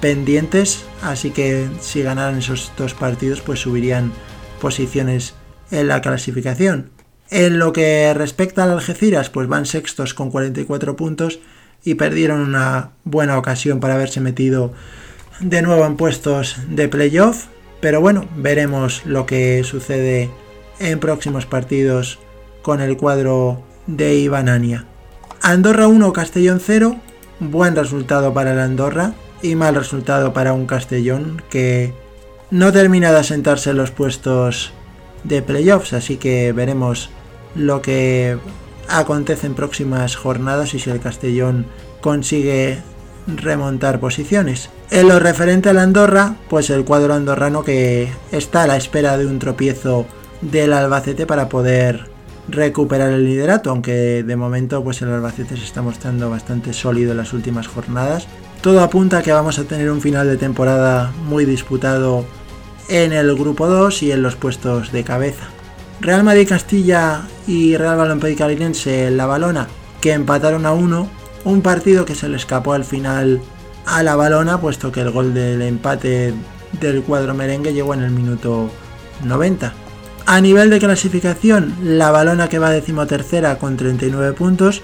pendientes, 0.01 0.85
así 1.03 1.31
que 1.31 1.69
si 1.81 2.03
ganaran 2.03 2.39
esos 2.39 2.73
dos 2.77 2.95
partidos 2.95 3.41
pues 3.43 3.61
subirían 3.61 4.13
posiciones 4.61 5.35
en 5.71 5.87
la 5.87 6.01
clasificación. 6.01 6.91
En 7.31 7.61
lo 7.61 7.73
que 7.73 8.13
respecta 8.13 8.65
al 8.65 8.71
Algeciras, 8.71 9.31
pues 9.31 9.47
van 9.47 9.67
sextos 9.67 10.15
con 10.15 10.31
44 10.33 10.97
puntos 10.97 11.39
y 11.87 11.95
perdieron 11.95 12.41
una 12.41 12.91
buena 13.05 13.39
ocasión 13.39 13.79
para 13.79 13.95
haberse 13.95 14.21
metido 14.21 14.73
de 15.39 15.63
nuevo 15.63 15.87
en 15.87 15.97
puestos 15.97 16.57
de 16.69 16.89
playoff. 16.89 17.47
Pero 17.81 18.01
bueno, 18.01 18.27
veremos 18.37 19.07
lo 19.07 19.25
que 19.25 19.63
sucede 19.63 20.29
en 20.81 20.99
próximos 20.99 21.47
partidos 21.47 22.19
con 22.63 22.81
el 22.81 22.97
cuadro 22.97 23.63
de 23.87 24.17
Ibanania. 24.17 24.85
Andorra 25.41 25.87
1, 25.87 26.13
Castellón 26.13 26.61
0. 26.61 26.97
Buen 27.39 27.77
resultado 27.77 28.35
para 28.35 28.53
el 28.53 28.59
Andorra 28.59 29.13
y 29.41 29.55
mal 29.55 29.77
resultado 29.77 30.33
para 30.33 30.55
un 30.55 30.67
Castellón 30.67 31.41
que 31.51 31.95
no 32.51 32.73
termina 32.73 33.13
de 33.13 33.21
asentarse 33.21 33.71
en 33.71 33.77
los 33.77 33.93
puestos 33.93 34.73
de 35.23 35.41
playoffs. 35.41 35.93
Así 35.93 36.17
que 36.17 36.51
veremos 36.51 37.11
lo 37.55 37.81
que 37.81 38.39
acontece 38.89 39.47
en 39.47 39.55
próximas 39.55 40.17
jornadas 40.17 40.75
y 40.75 40.79
si 40.79 40.91
el 40.91 41.01
Castellón 41.01 41.67
consigue 42.01 42.79
remontar 43.27 44.01
posiciones. 44.01 44.71
En 44.91 45.09
lo 45.09 45.19
referente 45.19 45.69
al 45.69 45.79
Andorra, 45.79 46.37
pues 46.49 46.71
el 46.71 46.85
cuadro 46.85 47.15
andorrano 47.15 47.65
que 47.65 48.09
está 48.31 48.63
a 48.63 48.67
la 48.67 48.77
espera 48.77 49.19
de 49.19 49.27
un 49.27 49.39
tropiezo 49.39 50.07
del 50.41 50.73
Albacete 50.73 51.27
para 51.27 51.49
poder 51.49 52.09
recuperar 52.49 53.11
el 53.11 53.25
liderato, 53.25 53.71
aunque 53.71 54.23
de 54.23 54.37
momento 54.37 54.85
pues 54.85 55.03
el 55.03 55.09
Albacete 55.09 55.57
se 55.57 55.65
está 55.65 55.83
mostrando 55.83 56.31
bastante 56.31 56.73
sólido 56.73 57.13
en 57.13 57.17
las 57.17 57.33
últimas 57.33 57.67
jornadas. 57.67 58.29
Todo 58.63 58.81
apunta 58.81 59.19
a 59.19 59.23
que 59.23 59.33
vamos 59.33 59.59
a 59.59 59.65
tener 59.65 59.91
un 59.91 60.01
final 60.01 60.29
de 60.29 60.37
temporada 60.37 61.13
muy 61.29 61.45
disputado 61.45 62.25
en 62.89 63.13
el 63.13 63.35
grupo 63.35 63.67
2 63.67 64.05
y 64.05 64.13
en 64.13 64.23
los 64.23 64.37
puestos 64.37 64.93
de 64.93 65.03
cabeza. 65.03 65.49
Real 66.01 66.25
Madrid 66.25 66.49
Castilla 66.49 67.23
y 67.47 67.77
Real 67.77 67.97
Balompié 67.97 68.37
Calinense 68.37 69.09
en 69.09 69.17
la 69.17 69.27
balona 69.27 69.67
que 70.01 70.13
empataron 70.13 70.67
a 70.67 70.73
uno, 70.73 71.09
un 71.45 71.63
partido 71.63 72.05
que 72.05 72.15
se 72.15 72.29
le 72.29 72.37
escapó 72.37 72.75
al 72.75 72.85
final 72.85 73.41
a 73.87 74.03
la 74.03 74.17
balona 74.17 74.61
puesto 74.61 74.93
que 74.93 75.01
el 75.01 75.11
gol 75.11 75.33
del 75.33 75.63
empate 75.63 76.35
del 76.81 77.03
cuadro 77.03 77.35
merengue 77.35 77.73
llegó 77.73 77.95
en 77.95 78.03
el 78.03 78.11
minuto 78.11 78.71
90. 79.25 79.73
A 80.27 80.41
nivel 80.41 80.71
de 80.71 80.81
clasificación, 80.81 81.75
la 81.83 82.11
balona 82.11 82.49
que 82.49 82.59
va 82.59 82.71
decimotercera 82.71 83.59
con 83.59 83.77
39 83.77 84.33
puntos 84.33 84.83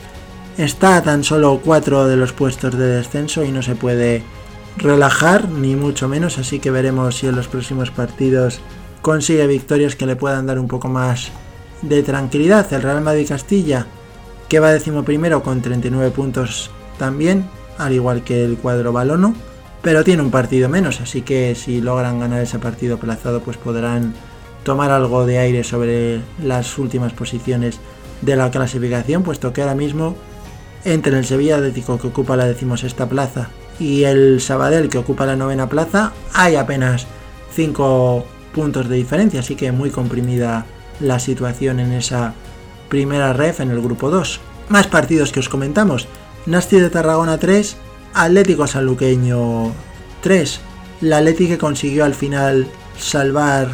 está 0.57 0.97
a 0.97 1.03
tan 1.03 1.25
solo 1.25 1.61
4 1.65 2.07
de 2.07 2.17
los 2.17 2.33
puestos 2.33 2.79
de 2.79 2.87
descenso 2.87 3.45
y 3.45 3.51
no 3.51 3.63
se 3.63 3.75
puede 3.75 4.23
relajar 4.77 5.49
ni 5.49 5.77
mucho 5.77 6.09
menos, 6.09 6.39
así 6.39 6.61
que 6.61 6.71
veremos 6.71 7.17
si 7.17 7.27
en 7.27 7.37
los 7.37 7.49
próximos 7.49 7.91
partidos 7.91 8.61
consigue 9.03 9.47
victorias 9.47 9.97
que 9.97 10.07
le 10.07 10.17
puedan 10.17 10.47
dar 10.47 10.59
un 10.59 10.69
poco 10.69 10.89
más 10.89 11.31
de 11.83 12.03
tranquilidad. 12.03 12.73
El 12.73 12.83
Real 12.83 13.03
Madrid 13.03 13.29
Castilla, 13.29 13.87
que 14.49 14.61
va 14.61 14.73
primero 15.05 15.43
con 15.43 15.61
39 15.61 16.11
puntos 16.13 16.71
también, 16.99 17.49
al 17.79 17.93
igual 17.93 18.23
que 18.23 18.45
el 18.45 18.57
cuadro 18.57 18.93
balono, 18.93 19.35
pero 19.83 20.05
tiene 20.05 20.23
un 20.23 20.31
partido 20.31 20.69
menos, 20.69 21.01
así 21.01 21.23
que 21.23 21.55
si 21.57 21.81
logran 21.81 22.21
ganar 22.21 22.41
ese 22.41 22.61
partido 22.61 22.95
aplazado, 22.95 23.41
pues 23.41 23.57
podrán 23.57 24.15
tomar 24.63 24.93
algo 24.93 25.27
de 25.27 25.39
aire 25.39 25.65
sobre 25.65 26.21
las 26.43 26.79
últimas 26.79 27.13
posiciones 27.13 27.81
de 28.21 28.37
la 28.37 28.51
clasificación, 28.51 29.25
puesto 29.25 29.53
que 29.53 29.63
ahora 29.63 29.75
mismo 29.75 30.15
entre 30.85 31.19
el 31.19 31.25
Sevilla 31.25 31.57
Atlético 31.57 31.99
que 31.99 32.09
ocupa 32.09 32.37
la 32.37 32.47
decimosexta 32.47 33.09
plaza 33.09 33.51
y 33.79 34.05
el 34.05 34.41
Sabadell 34.41 34.89
que 34.89 34.99
ocupa 34.99 35.27
la 35.27 35.37
novena 35.37 35.69
plaza 35.69 36.13
hay 36.33 36.57
apenas 36.57 37.07
5 37.55 38.25
puntos 38.53 38.89
de 38.89 38.97
diferencia, 38.97 39.41
así 39.41 39.57
que 39.57 39.73
muy 39.73 39.91
comprimida 39.91 40.67
la 41.01 41.19
situación 41.19 41.81
en 41.81 41.93
esa 41.93 42.35
primera 42.89 43.33
ref 43.33 43.61
en 43.61 43.71
el 43.71 43.81
grupo 43.81 44.11
2. 44.11 44.41
Más 44.69 44.87
partidos 44.87 45.33
que 45.33 45.41
os 45.41 45.49
comentamos. 45.49 46.07
Nasti 46.47 46.79
de 46.79 46.91
Tarragona 46.91 47.39
3, 47.39 47.77
Atlético 48.15 48.67
Sanluqueño 48.67 49.73
3. 50.23 50.61
La 51.01 51.19
Atleti 51.19 51.49
que 51.49 51.59
consiguió 51.59 52.05
al 52.05 52.15
final 52.15 52.69
salvar 52.97 53.69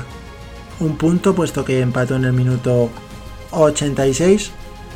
un 0.80 0.97
punto 0.97 1.35
puesto 1.35 1.64
que 1.64 1.80
empató 1.80 2.16
en 2.16 2.25
el 2.25 2.32
minuto 2.32 2.90
86. 3.50 4.50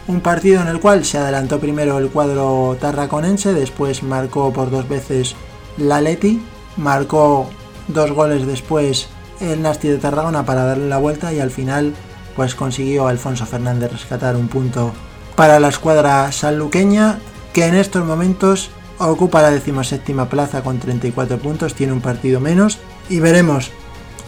Un 0.08 0.20
partido 0.20 0.62
en 0.62 0.68
el 0.68 0.80
cual 0.80 1.04
se 1.04 1.18
adelantó 1.18 1.60
primero 1.60 1.98
el 1.98 2.08
cuadro 2.08 2.76
tarraconense, 2.80 3.52
después 3.52 4.02
marcó 4.02 4.52
por 4.52 4.70
dos 4.70 4.88
veces 4.88 5.36
la 5.76 6.00
Leti, 6.00 6.42
marcó 6.76 7.50
dos 7.88 8.12
goles 8.12 8.46
después 8.46 9.08
el 9.42 9.62
Nasti 9.62 9.88
de 9.88 9.98
Tarragona 9.98 10.44
para 10.44 10.64
darle 10.64 10.88
la 10.88 10.98
vuelta 10.98 11.32
y 11.32 11.40
al 11.40 11.50
final 11.50 11.94
pues 12.36 12.54
consiguió 12.54 13.08
Alfonso 13.08 13.44
Fernández 13.44 13.92
rescatar 13.92 14.36
un 14.36 14.48
punto 14.48 14.92
para 15.36 15.60
la 15.60 15.68
escuadra 15.68 16.30
sanluqueña 16.32 17.18
que 17.52 17.66
en 17.66 17.74
estos 17.74 18.04
momentos 18.04 18.70
ocupa 18.98 19.42
la 19.42 19.50
decimoséptima 19.50 20.28
plaza 20.28 20.62
con 20.62 20.78
34 20.78 21.38
puntos, 21.38 21.74
tiene 21.74 21.92
un 21.92 22.00
partido 22.00 22.40
menos 22.40 22.78
y 23.08 23.20
veremos 23.20 23.70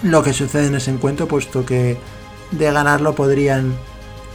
lo 0.02 0.23
que 0.23 0.33
sucede 0.33 0.66
en 0.66 0.75
ese 0.75 0.90
encuentro, 0.90 1.28
puesto 1.28 1.64
que 1.64 1.97
de 2.50 2.73
ganarlo 2.73 3.14
podrían 3.14 3.75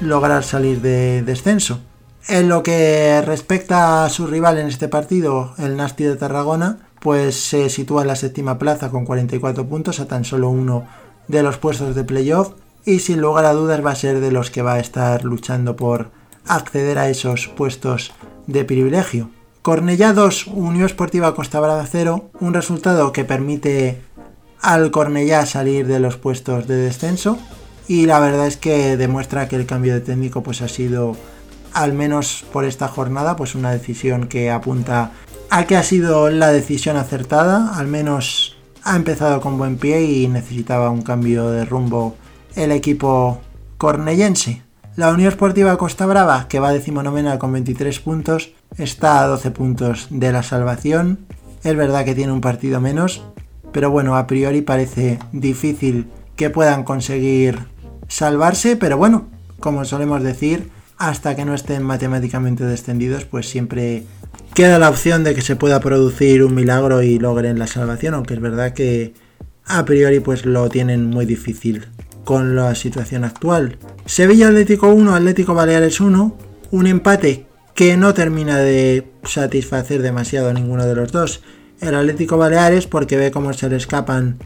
lograr 0.01 0.43
salir 0.43 0.81
de 0.81 1.21
descenso. 1.21 1.79
En 2.27 2.49
lo 2.49 2.63
que 2.63 3.21
respecta 3.21 4.05
a 4.05 4.09
su 4.09 4.27
rival 4.27 4.57
en 4.57 4.67
este 4.67 4.87
partido, 4.87 5.53
el 5.57 5.77
Nasti 5.77 6.03
de 6.03 6.15
Tarragona, 6.15 6.88
pues 6.99 7.35
se 7.35 7.69
sitúa 7.69 8.01
en 8.01 8.07
la 8.07 8.15
séptima 8.15 8.57
plaza 8.57 8.89
con 8.89 9.05
44 9.05 9.67
puntos 9.67 9.99
a 9.99 10.07
tan 10.07 10.25
solo 10.25 10.49
uno 10.49 10.87
de 11.27 11.43
los 11.43 11.57
puestos 11.57 11.95
de 11.95 12.03
playoff 12.03 12.53
y 12.85 12.99
sin 12.99 13.21
lugar 13.21 13.45
a 13.45 13.53
dudas 13.53 13.85
va 13.85 13.91
a 13.91 13.95
ser 13.95 14.19
de 14.19 14.31
los 14.31 14.51
que 14.51 14.61
va 14.61 14.73
a 14.73 14.79
estar 14.79 15.23
luchando 15.23 15.75
por 15.75 16.11
acceder 16.47 16.97
a 16.97 17.09
esos 17.09 17.47
puestos 17.47 18.11
de 18.47 18.65
privilegio. 18.65 19.29
Cornellá 19.61 20.13
2, 20.13 20.47
Unión 20.47 20.85
Esportiva 20.85 21.35
Costa 21.35 21.59
Brava 21.59 21.85
0, 21.85 22.31
un 22.39 22.53
resultado 22.53 23.11
que 23.11 23.25
permite 23.25 24.01
al 24.61 24.91
Cornellá 24.91 25.45
salir 25.45 25.85
de 25.85 25.99
los 25.99 26.17
puestos 26.17 26.67
de 26.67 26.75
descenso 26.75 27.37
y 27.87 28.05
la 28.05 28.19
verdad 28.19 28.47
es 28.47 28.57
que 28.57 28.97
demuestra 28.97 29.47
que 29.47 29.55
el 29.55 29.65
cambio 29.65 29.93
de 29.93 30.01
técnico 30.01 30.43
pues 30.43 30.61
ha 30.61 30.67
sido 30.67 31.15
al 31.73 31.93
menos 31.93 32.45
por 32.51 32.65
esta 32.65 32.87
jornada, 32.87 33.35
pues 33.35 33.55
una 33.55 33.71
decisión 33.71 34.27
que 34.27 34.49
apunta 34.49 35.11
a 35.49 35.65
que 35.65 35.75
ha 35.75 35.83
sido 35.83 36.29
la 36.29 36.51
decisión 36.51 36.97
acertada, 36.97 37.77
al 37.77 37.87
menos 37.87 38.57
ha 38.83 38.95
empezado 38.95 39.41
con 39.41 39.57
buen 39.57 39.77
pie 39.77 40.03
y 40.03 40.27
necesitaba 40.27 40.89
un 40.89 41.01
cambio 41.01 41.49
de 41.49 41.65
rumbo 41.65 42.15
el 42.55 42.71
equipo 42.71 43.41
cornellense. 43.77 44.63
La 44.95 45.11
Unión 45.11 45.29
Esportiva 45.29 45.77
Costa 45.77 46.05
Brava, 46.05 46.47
que 46.47 46.59
va 46.59 46.73
decimonovena 46.73 47.39
con 47.39 47.53
23 47.53 47.99
puntos, 47.99 48.51
está 48.77 49.21
a 49.21 49.27
12 49.27 49.51
puntos 49.51 50.07
de 50.09 50.31
la 50.31 50.43
salvación. 50.43 51.19
Es 51.63 51.75
verdad 51.75 52.05
que 52.05 52.15
tiene 52.15 52.33
un 52.33 52.41
partido 52.41 52.81
menos, 52.81 53.23
pero 53.71 53.91
bueno, 53.91 54.17
a 54.17 54.27
priori 54.27 54.61
parece 54.61 55.19
difícil 55.31 56.09
que 56.35 56.49
puedan 56.49 56.83
conseguir 56.83 57.59
salvarse, 58.07 58.75
pero 58.75 58.97
bueno, 58.97 59.27
como 59.59 59.85
solemos 59.85 60.23
decir, 60.23 60.69
hasta 60.97 61.35
que 61.35 61.45
no 61.45 61.53
estén 61.53 61.83
matemáticamente 61.83 62.65
descendidos, 62.65 63.25
pues 63.25 63.49
siempre 63.49 64.03
queda 64.59 64.77
la 64.77 64.89
opción 64.89 65.23
de 65.23 65.33
que 65.33 65.39
se 65.39 65.55
pueda 65.55 65.79
producir 65.79 66.43
un 66.43 66.53
milagro 66.53 67.01
y 67.01 67.17
logren 67.17 67.59
la 67.59 67.65
salvación, 67.65 68.13
aunque 68.13 68.33
es 68.33 68.41
verdad 68.41 68.73
que 68.73 69.13
a 69.63 69.85
priori 69.85 70.19
pues 70.19 70.45
lo 70.45 70.67
tienen 70.67 71.05
muy 71.05 71.25
difícil 71.25 71.87
con 72.25 72.57
la 72.57 72.75
situación 72.75 73.23
actual. 73.23 73.77
Sevilla 74.05 74.49
Atlético 74.49 74.89
1, 74.89 75.15
Atlético 75.15 75.53
Baleares 75.53 76.01
1, 76.01 76.37
un 76.71 76.87
empate 76.87 77.45
que 77.73 77.95
no 77.95 78.13
termina 78.13 78.57
de 78.57 79.09
satisfacer 79.23 80.01
demasiado 80.01 80.49
a 80.49 80.53
ninguno 80.53 80.85
de 80.85 80.95
los 80.95 81.13
dos. 81.13 81.41
El 81.79 81.95
Atlético 81.95 82.37
Baleares 82.37 82.85
porque 82.85 83.15
ve 83.15 83.31
cómo 83.31 83.53
se 83.53 83.69
le 83.69 83.77
escapan 83.77 84.39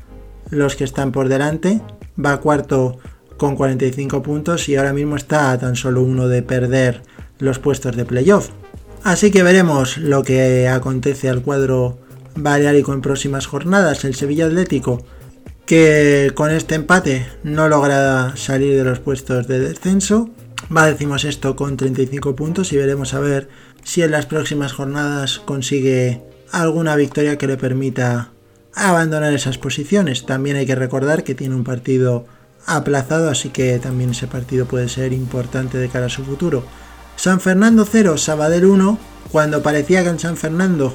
los 0.52 0.76
que 0.76 0.84
están 0.84 1.12
por 1.12 1.28
delante, 1.28 1.82
va 2.24 2.40
cuarto 2.40 3.00
con 3.38 3.56
45 3.56 4.22
puntos 4.22 4.70
y 4.70 4.76
ahora 4.76 4.94
mismo 4.94 5.16
está 5.16 5.50
a 5.50 5.58
tan 5.58 5.76
solo 5.76 6.04
uno 6.04 6.28
de 6.28 6.44
perder 6.44 7.02
los 7.40 7.58
puestos 7.58 7.96
de 7.96 8.06
playoff. 8.06 8.52
Así 9.04 9.32
que 9.32 9.44
veremos 9.44 9.98
lo 9.98 10.24
que 10.24 10.70
acontece 10.70 11.30
al 11.30 11.42
cuadro 11.42 12.00
baleárico 12.36 12.94
en 12.94 13.02
próximas 13.02 13.48
jornadas. 13.48 14.06
El 14.06 14.16
Sevilla 14.16 14.46
Atlético, 14.46 15.06
que 15.66 16.32
con 16.36 16.52
este 16.52 16.76
empate 16.76 17.28
no 17.44 17.68
logra 17.68 18.38
salir 18.38 18.78
de 18.78 18.86
los 18.86 19.00
puestos 19.00 19.48
de 19.48 19.60
descenso, 19.60 20.30
va 20.76 20.88
decimos 20.88 21.26
esto 21.26 21.58
con 21.58 21.76
35 21.76 22.34
puntos 22.36 22.72
y 22.72 22.78
veremos 22.78 23.14
a 23.14 23.20
ver 23.20 23.50
si 23.84 24.02
en 24.02 24.12
las 24.12 24.26
próximas 24.26 24.72
jornadas 24.72 25.40
consigue 25.40 26.22
alguna 26.54 26.96
victoria 26.96 27.38
que 27.38 27.48
le 27.48 27.58
permita 27.58 28.32
abandonar 28.74 29.34
esas 29.34 29.58
posiciones. 29.58 30.26
También 30.26 30.56
hay 30.56 30.66
que 30.66 30.76
recordar 30.76 31.26
que 31.26 31.36
tiene 31.36 31.56
un 31.56 31.66
partido 31.66 32.26
aplazado, 32.66 33.30
así 33.30 33.50
que 33.50 33.78
también 33.80 34.12
ese 34.12 34.28
partido 34.28 34.66
puede 34.66 34.88
ser 34.88 35.12
importante 35.12 35.78
de 35.78 35.90
cara 35.90 36.06
a 36.06 36.10
su 36.10 36.24
futuro. 36.24 36.64
San 37.16 37.40
Fernando 37.40 37.86
0, 37.90 38.18
Sabadell 38.18 38.66
1, 38.66 38.98
cuando 39.32 39.64
parecía 39.64 40.04
que 40.04 40.10
en 40.10 40.20
San 40.20 40.38
Fernando 40.38 40.94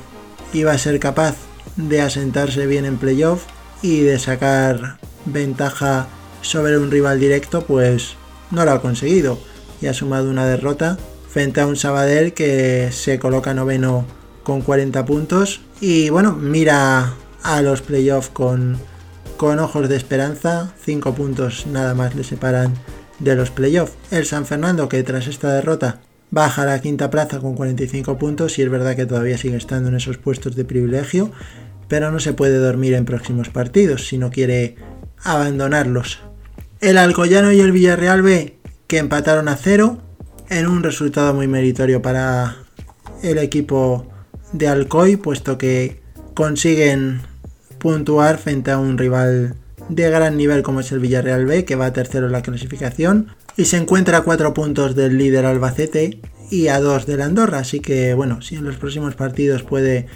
iba 0.52 0.72
a 0.72 0.78
ser 0.78 1.00
capaz 1.00 1.37
de 1.76 2.00
asentarse 2.00 2.66
bien 2.66 2.85
en 2.85 2.98
playoff 2.98 3.44
y 3.83 4.00
de 4.00 4.18
sacar 4.18 4.98
ventaja 5.24 6.07
sobre 6.42 6.78
un 6.78 6.90
rival 6.90 7.20
directo, 7.20 7.62
pues 7.62 8.16
no 8.50 8.64
lo 8.64 8.72
ha 8.72 8.83
conseguido 8.83 9.38
y 9.81 9.87
ha 9.87 9.94
sumado 9.94 10.31
una 10.31 10.46
derrota 10.46 10.98
frente 11.28 11.61
a 11.61 11.66
un 11.66 11.76
Sabadell 11.76 12.33
que 12.33 12.90
se 12.92 13.18
coloca 13.18 13.54
noveno 13.54 14.07
con 14.42 14.62
40 14.62 15.04
puntos 15.04 15.61
y 15.81 16.11
bueno, 16.11 16.33
mira 16.33 17.14
a 17.42 17.62
los 17.62 17.83
playoffs 17.83 18.31
con 18.31 18.78
con 19.38 19.61
ojos 19.61 19.88
de 19.88 19.96
esperanza, 19.96 20.72
5 20.85 21.14
puntos 21.14 21.66
nada 21.68 21.94
más 21.94 22.16
le 22.16 22.24
separan 22.24 22.74
de 23.20 23.37
los 23.37 23.50
playoffs. 23.50 23.94
El 24.11 24.26
San 24.26 24.46
Fernando 24.46 24.88
que 24.88 25.04
tras 25.04 25.28
esta 25.28 25.52
derrota 25.52 26.00
baja 26.30 26.62
a 26.62 26.66
la 26.66 26.80
quinta 26.80 27.10
plaza 27.10 27.40
con 27.40 27.54
45 27.54 28.18
puntos 28.18 28.58
y 28.58 28.62
es 28.62 28.70
verdad 28.70 28.96
que 28.96 29.06
todavía 29.06 29.38
sigue 29.38 29.56
estando 29.56 29.88
en 29.88 29.96
esos 29.96 30.18
puestos 30.18 30.56
de 30.56 30.64
privilegio, 30.64 31.30
pero 31.88 32.10
no 32.10 32.20
se 32.20 32.32
puede 32.32 32.58
dormir 32.58 32.94
en 32.94 33.04
próximos 33.04 33.48
partidos 33.48 34.06
si 34.06 34.18
no 34.18 34.30
quiere 34.30 34.76
abandonarlos. 35.24 36.20
El 36.80 36.98
Alcoyano 36.98 37.52
y 37.52 37.60
el 37.60 37.72
Villarreal 37.72 38.22
B 38.22 38.58
que 38.86 38.98
empataron 38.98 39.48
a 39.48 39.56
cero 39.56 39.98
en 40.48 40.66
un 40.66 40.82
resultado 40.82 41.34
muy 41.34 41.46
meritorio 41.46 42.00
para 42.00 42.56
el 43.22 43.38
equipo 43.38 44.06
de 44.52 44.68
Alcoy, 44.68 45.16
puesto 45.16 45.58
que 45.58 46.00
consiguen 46.34 47.20
puntuar 47.78 48.38
frente 48.38 48.70
a 48.70 48.78
un 48.78 48.96
rival 48.96 49.56
de 49.88 50.10
gran 50.10 50.36
nivel 50.36 50.62
como 50.62 50.80
es 50.80 50.92
el 50.92 51.00
Villarreal 51.00 51.46
B, 51.46 51.64
que 51.64 51.76
va 51.76 51.92
tercero 51.92 52.26
en 52.26 52.32
la 52.32 52.42
clasificación 52.42 53.28
y 53.59 53.64
se 53.64 53.77
encuentra 53.77 54.18
a 54.18 54.23
4 54.23 54.55
puntos 54.55 54.94
del 54.94 55.18
líder 55.18 55.44
Albacete 55.44 56.21
y 56.49 56.68
a 56.68 56.79
2 56.79 57.07
del 57.07 57.21
Andorra. 57.21 57.59
Así 57.59 57.81
que 57.81 58.14
bueno, 58.14 58.40
si 58.40 58.55
en 58.55 58.64
los 58.64 58.77
próximos 58.77 59.16
partidos 59.16 59.64
puede 59.64 60.07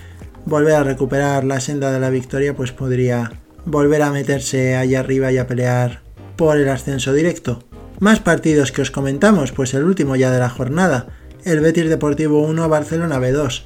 volver 0.47 0.77
a 0.77 0.85
recuperar 0.85 1.43
la 1.43 1.59
senda 1.59 1.91
de 1.91 1.99
la 1.99 2.09
victoria, 2.09 2.55
pues 2.55 2.71
podría 2.71 3.33
volver 3.65 4.03
a 4.03 4.13
meterse 4.13 4.77
allá 4.77 5.01
arriba 5.01 5.33
y 5.33 5.39
a 5.39 5.49
pelear 5.49 6.03
por 6.37 6.57
el 6.57 6.69
ascenso 6.69 7.13
directo. 7.13 7.65
Más 7.99 8.21
partidos 8.21 8.71
que 8.71 8.83
os 8.83 8.93
comentamos, 8.93 9.51
pues 9.51 9.75
el 9.75 9.83
último 9.83 10.15
ya 10.15 10.31
de 10.31 10.39
la 10.39 10.49
jornada, 10.49 11.09
el 11.45 11.59
Betis 11.59 11.89
Deportivo 11.89 12.43
1 12.43 12.69
Barcelona 12.69 13.19
B2. 13.19 13.65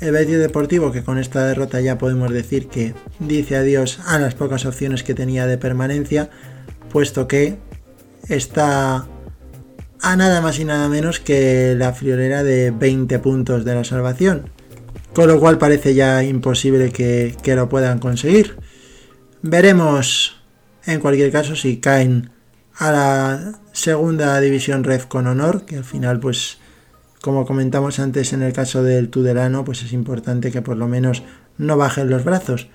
El 0.00 0.12
Betis 0.12 0.38
Deportivo, 0.38 0.92
que 0.92 1.04
con 1.04 1.18
esta 1.18 1.46
derrota 1.46 1.82
ya 1.82 1.98
podemos 1.98 2.32
decir 2.32 2.68
que 2.68 2.94
dice 3.18 3.56
adiós 3.56 4.00
a 4.06 4.18
las 4.18 4.34
pocas 4.34 4.64
opciones 4.64 5.02
que 5.02 5.12
tenía 5.12 5.46
de 5.46 5.58
permanencia, 5.58 6.30
puesto 6.90 7.28
que 7.28 7.58
está 8.30 9.06
a 10.02 10.16
nada 10.16 10.40
más 10.40 10.58
y 10.58 10.64
nada 10.64 10.88
menos 10.88 11.20
que 11.20 11.74
la 11.76 11.92
friolera 11.92 12.42
de 12.42 12.70
20 12.70 13.18
puntos 13.18 13.64
de 13.64 13.74
la 13.74 13.84
salvación, 13.84 14.48
con 15.12 15.28
lo 15.28 15.38
cual 15.38 15.58
parece 15.58 15.94
ya 15.94 16.22
imposible 16.24 16.90
que, 16.90 17.36
que 17.42 17.54
lo 17.54 17.68
puedan 17.68 17.98
conseguir. 17.98 18.56
Veremos 19.42 20.40
en 20.86 21.00
cualquier 21.00 21.30
caso 21.30 21.56
si 21.56 21.78
caen 21.78 22.30
a 22.76 22.92
la 22.92 23.52
segunda 23.72 24.40
división 24.40 24.84
Red 24.84 25.02
con 25.02 25.26
honor, 25.26 25.66
que 25.66 25.76
al 25.76 25.84
final 25.84 26.20
pues 26.20 26.58
como 27.20 27.44
comentamos 27.44 27.98
antes 27.98 28.32
en 28.32 28.42
el 28.42 28.54
caso 28.54 28.82
del 28.82 29.10
Tudelano, 29.10 29.64
pues 29.64 29.82
es 29.82 29.92
importante 29.92 30.50
que 30.50 30.62
por 30.62 30.78
lo 30.78 30.88
menos 30.88 31.22
no 31.58 31.76
bajen 31.76 32.08
los 32.08 32.24
brazos. 32.24 32.68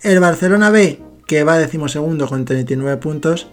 El 0.00 0.20
Barcelona 0.20 0.70
B, 0.70 1.02
que 1.26 1.44
va 1.44 1.58
decimosegundo 1.58 2.26
con 2.26 2.46
39 2.46 2.96
puntos 2.96 3.48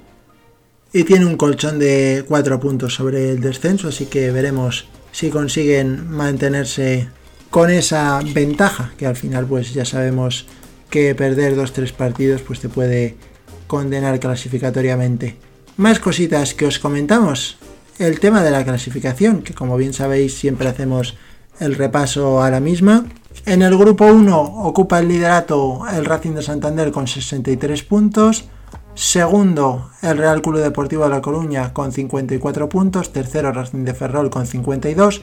y 0.94 1.04
tiene 1.04 1.26
un 1.26 1.38
colchón 1.38 1.80
de 1.80 2.24
4 2.28 2.60
puntos 2.60 2.96
sobre 2.96 3.32
el 3.32 3.42
descenso, 3.42 3.90
así 3.90 4.06
que 4.06 4.32
veremos 4.32 4.88
si 5.12 5.30
consiguen 5.30 6.10
mantenerse 6.10 7.10
con 7.50 7.70
esa 7.70 8.20
ventaja, 8.34 8.94
que 8.98 9.08
al 9.08 9.16
final 9.16 9.46
pues 9.46 9.74
ya 9.74 9.86
sabemos 9.86 10.46
que 10.90 11.16
perder 11.16 11.56
2-3 11.56 11.92
partidos 11.94 12.42
pues 12.42 12.60
te 12.60 12.70
puede 12.70 13.16
condenar 13.68 14.20
clasificatoriamente. 14.20 15.38
Más 15.78 16.00
cositas 16.00 16.54
que 16.54 16.66
os 16.66 16.80
comentamos 16.80 17.58
el 18.00 18.20
tema 18.20 18.44
de 18.44 18.52
la 18.52 18.64
clasificación, 18.64 19.42
que 19.42 19.54
como 19.54 19.78
bien 19.78 19.94
sabéis 19.94 20.38
siempre 20.38 20.68
hacemos 20.68 21.16
el 21.60 21.76
repaso 21.76 22.42
a 22.42 22.50
la 22.50 22.60
misma. 22.60 23.06
En 23.46 23.62
el 23.62 23.78
grupo 23.78 24.06
1 24.06 24.40
ocupa 24.40 25.00
el 25.00 25.08
liderato 25.08 25.82
el 25.94 26.06
Racing 26.06 26.34
de 26.34 26.42
Santander 26.42 26.92
con 26.92 27.08
63 27.08 27.84
puntos. 27.84 28.46
Segundo, 28.98 29.92
el 30.02 30.18
Real 30.18 30.42
Club 30.42 30.58
Deportivo 30.58 31.04
de 31.04 31.12
La 31.12 31.22
Coruña 31.22 31.72
con 31.72 31.92
54 31.92 32.68
puntos. 32.68 33.14
Tercero, 33.14 33.52
Racing 33.52 33.86
de 33.86 33.94
Ferrol 33.94 34.32
con 34.32 34.48
52. 34.48 35.22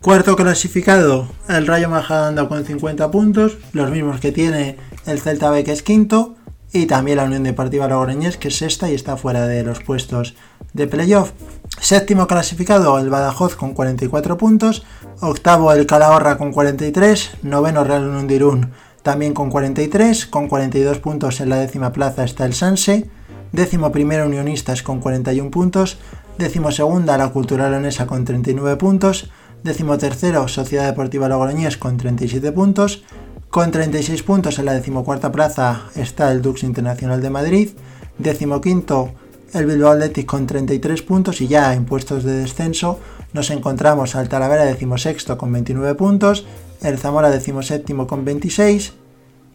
Cuarto 0.00 0.36
clasificado, 0.36 1.26
el 1.48 1.66
Rayo 1.66 1.88
Majadahonda 1.88 2.48
con 2.48 2.64
50 2.64 3.10
puntos, 3.10 3.58
los 3.72 3.90
mismos 3.90 4.20
que 4.20 4.30
tiene 4.30 4.76
el 5.06 5.18
Celta 5.18 5.50
B 5.50 5.64
que 5.64 5.72
es 5.72 5.82
quinto. 5.82 6.36
Y 6.72 6.86
también 6.86 7.16
la 7.16 7.24
Unión 7.24 7.42
Deportiva 7.42 7.88
Logroñés 7.88 8.36
que 8.36 8.46
es 8.46 8.58
sexta 8.58 8.88
y 8.88 8.94
está 8.94 9.16
fuera 9.16 9.48
de 9.48 9.64
los 9.64 9.82
puestos 9.82 10.36
de 10.72 10.86
playoff. 10.86 11.32
Séptimo 11.80 12.28
clasificado 12.28 12.96
el 13.00 13.10
Badajoz 13.10 13.56
con 13.56 13.74
44 13.74 14.38
puntos, 14.38 14.86
octavo 15.20 15.72
el 15.72 15.86
Calahorra 15.86 16.38
con 16.38 16.52
43, 16.52 17.38
noveno 17.42 17.82
Real 17.82 18.06
Unión 18.06 18.70
también 19.06 19.34
con 19.34 19.50
43, 19.50 20.26
con 20.26 20.48
42 20.48 20.98
puntos 20.98 21.40
en 21.40 21.48
la 21.48 21.58
décima 21.58 21.92
plaza 21.92 22.24
está 22.24 22.44
el 22.44 22.54
Sanse, 22.54 23.08
décimo 23.56 23.90
primero 23.90 24.26
Unionistas 24.26 24.82
con 24.84 25.00
41 25.00 25.50
puntos, 25.50 25.98
décimo 26.38 26.70
segunda 26.70 27.18
la 27.18 27.30
Cultural 27.30 27.72
Leonesa 27.72 28.06
con 28.06 28.24
39 28.24 28.76
puntos, 28.76 29.30
Décimo 29.66 29.98
tercero, 29.98 30.46
Sociedad 30.46 30.86
Deportiva 30.86 31.28
Logroñés 31.28 31.76
con 31.76 31.96
37 31.96 32.52
puntos. 32.52 33.02
Con 33.50 33.72
36 33.72 34.22
puntos 34.22 34.60
en 34.60 34.66
la 34.66 34.74
decimocuarta 34.74 35.32
plaza 35.32 35.88
está 35.96 36.30
el 36.30 36.40
Dux 36.40 36.62
Internacional 36.62 37.20
de 37.20 37.30
Madrid. 37.30 37.70
Décimo 38.16 38.60
quinto, 38.60 39.10
el 39.52 39.66
Bilbao 39.66 39.90
Athletic 39.90 40.26
con 40.26 40.46
33 40.46 41.02
puntos 41.02 41.40
y 41.40 41.48
ya 41.48 41.74
en 41.74 41.84
puestos 41.84 42.22
de 42.22 42.34
descenso 42.34 43.00
nos 43.32 43.50
encontramos 43.50 44.14
al 44.14 44.28
Talavera 44.28 44.64
decimosexto 44.64 45.36
con 45.36 45.52
29 45.52 45.96
puntos, 45.96 46.46
el 46.80 46.98
Zamora 46.98 47.30
decimoséptimo 47.30 48.06
con 48.06 48.24
26, 48.24 48.92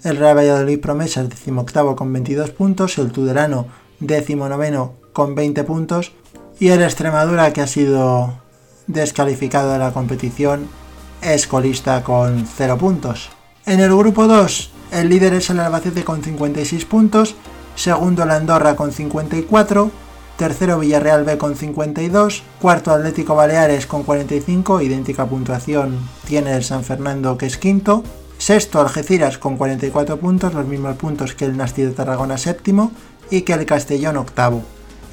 el 0.04 0.18
Real 0.18 0.38
Valladolid 0.38 0.82
Promesas 0.82 1.30
decimoctavo 1.30 1.96
con 1.96 2.12
22 2.12 2.52
puntos, 2.52 2.98
el 2.98 3.14
Tudelano 3.14 3.68
decimonoveno 4.02 4.96
con 5.14 5.36
20 5.36 5.64
puntos 5.64 6.12
y 6.60 6.70
el 6.70 6.84
Extremadura 6.84 7.54
que 7.54 7.62
ha 7.62 7.68
sido 7.68 8.34
descalificado 8.88 9.72
de 9.72 9.80
la 9.80 9.94
competición 9.94 10.68
es 11.22 11.48
colista 11.48 12.04
con 12.04 12.46
0 12.46 12.78
puntos. 12.78 13.30
En 13.66 13.80
el 13.80 13.96
grupo 13.96 14.28
2 14.28 14.72
el 14.92 15.08
líder 15.08 15.36
es 15.36 15.50
el 15.50 15.60
Albacete 15.60 16.04
con 16.04 16.22
56 16.22 16.84
puntos, 16.84 17.36
segundo 17.76 18.26
la 18.26 18.36
Andorra 18.36 18.76
con 18.76 18.92
54, 18.92 19.90
tercero 20.38 20.80
Villarreal 20.80 21.24
B 21.24 21.38
con 21.38 21.56
52, 21.56 22.44
cuarto 22.60 22.92
Atlético 22.92 23.36
Baleares 23.36 23.88
con 23.88 24.04
45, 24.04 24.82
idéntica 24.82 25.28
puntuación 25.28 25.98
tiene 26.28 26.56
el 26.56 26.64
San 26.66 26.84
Fernando 26.84 27.38
que 27.38 27.46
es 27.46 27.58
quinto, 27.58 28.04
sexto 28.38 28.82
Algeciras 28.82 29.38
con 29.38 29.56
44 29.56 30.18
puntos, 30.18 30.54
los 30.54 30.66
mismos 30.66 30.98
puntos 30.98 31.36
que 31.36 31.46
el 31.46 31.56
Nasti 31.56 31.84
de 31.84 31.92
Tarragona 31.92 32.38
séptimo 32.38 32.92
y 33.32 33.42
que 33.42 33.54
el 33.54 33.66
Castellón 33.66 34.18
octavo. 34.18 34.62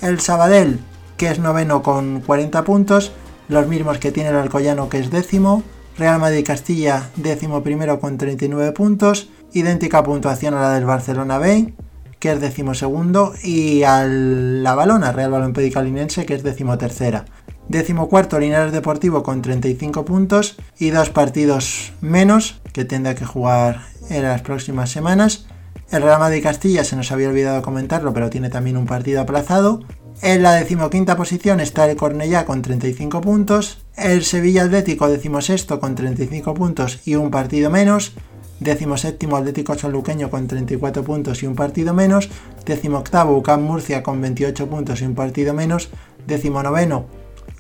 El 0.03 0.21
Sabadell 0.21 0.81
que 1.19 1.29
es 1.29 1.39
noveno 1.39 1.83
con 1.83 2.23
40 2.25 2.65
puntos, 2.65 3.13
los 3.49 3.67
mismos 3.67 3.99
que 3.99 4.13
tiene 4.13 4.31
el 4.31 4.37
Alcoyano 4.37 4.89
que 4.89 5.01
es 5.01 5.11
décimo, 5.11 5.65
Real 5.99 6.21
Madrid 6.21 6.47
Castilla 6.47 7.11
décimo 7.17 7.63
primero 7.63 8.01
con 8.01 8.17
39 8.17 8.73
puntos, 8.73 9.29
idéntica 9.53 10.05
puntuación 10.05 10.55
a 10.55 10.61
la 10.61 10.75
del 10.75 10.87
Barcelona 10.87 11.39
B, 11.39 11.75
que 12.21 12.33
es 12.33 12.41
decimosegundo, 12.41 13.35
y 13.43 13.83
a 13.83 14.05
la 14.07 14.75
Balona, 14.77 15.13
Real 15.13 15.33
Balompédica 15.33 15.83
Linense, 15.83 16.25
que 16.25 16.35
es 16.35 16.45
decimotercera. 16.45 17.25
Décimo 17.69 18.09
cuarto, 18.09 18.39
Linares 18.39 18.73
Deportivo 18.73 19.23
con 19.23 19.43
35 19.43 20.05
puntos 20.05 20.57
y 20.79 20.91
dos 20.91 21.11
partidos 21.11 21.93
menos 22.01 22.61
que 22.73 22.85
tendrá 22.85 23.15
que 23.15 23.27
jugar 23.27 23.83
en 24.09 24.23
las 24.23 24.41
próximas 24.41 24.91
semanas. 24.91 25.48
El 25.91 26.03
Real 26.03 26.19
Madrid 26.19 26.43
Castilla 26.43 26.85
se 26.85 26.97
nos 26.97 27.11
había 27.13 27.31
olvidado 27.31 27.63
comentarlo, 27.63 28.13
pero 28.13 28.29
tiene 28.29 28.51
también 28.51 28.77
un 28.77 28.85
partido 28.85 29.23
aplazado. 29.23 29.81
En 30.21 30.43
la 30.43 30.53
decimoquinta 30.53 31.17
posición 31.17 31.61
está 31.61 31.89
el 31.89 31.97
Cornellá 31.97 32.45
con 32.45 32.61
35 32.61 33.21
puntos, 33.23 33.79
el 33.97 34.25
Sevilla 34.25 34.65
Atlético 34.65 35.09
decimosexto 35.09 35.81
con 35.81 35.95
35 35.95 36.53
puntos 36.55 37.01
y 37.07 37.15
un 37.15 37.31
partido 37.31 37.71
menos, 37.71 38.13
décimo 38.61 38.97
séptimo 38.99 39.37
Atlético 39.37 39.79
Sanluqueño 39.79 40.29
con 40.29 40.47
34 40.47 41.05
puntos 41.05 41.43
y 41.43 41.47
un 41.47 41.55
partido 41.55 41.95
menos, 41.95 42.29
décimo 42.67 42.99
octavo 42.99 43.39
UCAM 43.39 43.63
Murcia 43.63 44.03
con 44.03 44.21
28 44.21 44.67
puntos 44.69 45.01
y 45.01 45.05
un 45.05 45.15
partido 45.15 45.55
menos, 45.55 45.89
décimo 46.27 46.63
noveno 46.63 47.07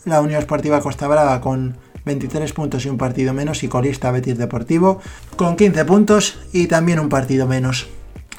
la 0.05 0.21
Unión 0.21 0.41
Esportiva 0.41 0.81
Costa 0.81 1.09
Brava 1.09 1.41
con 1.41 1.77
23 2.05 2.53
puntos 2.53 2.85
y 2.87 2.89
un 2.89 2.99
partido 2.99 3.33
menos 3.35 3.63
y 3.63 3.69
colista 3.69 4.11
Betis 4.11 4.39
Deportivo 4.39 5.01
con 5.37 5.57
15 5.57 5.85
puntos 5.85 6.39
y 6.53 6.67
también 6.67 6.99
un 6.99 7.09
partido 7.09 7.47
menos. 7.47 7.89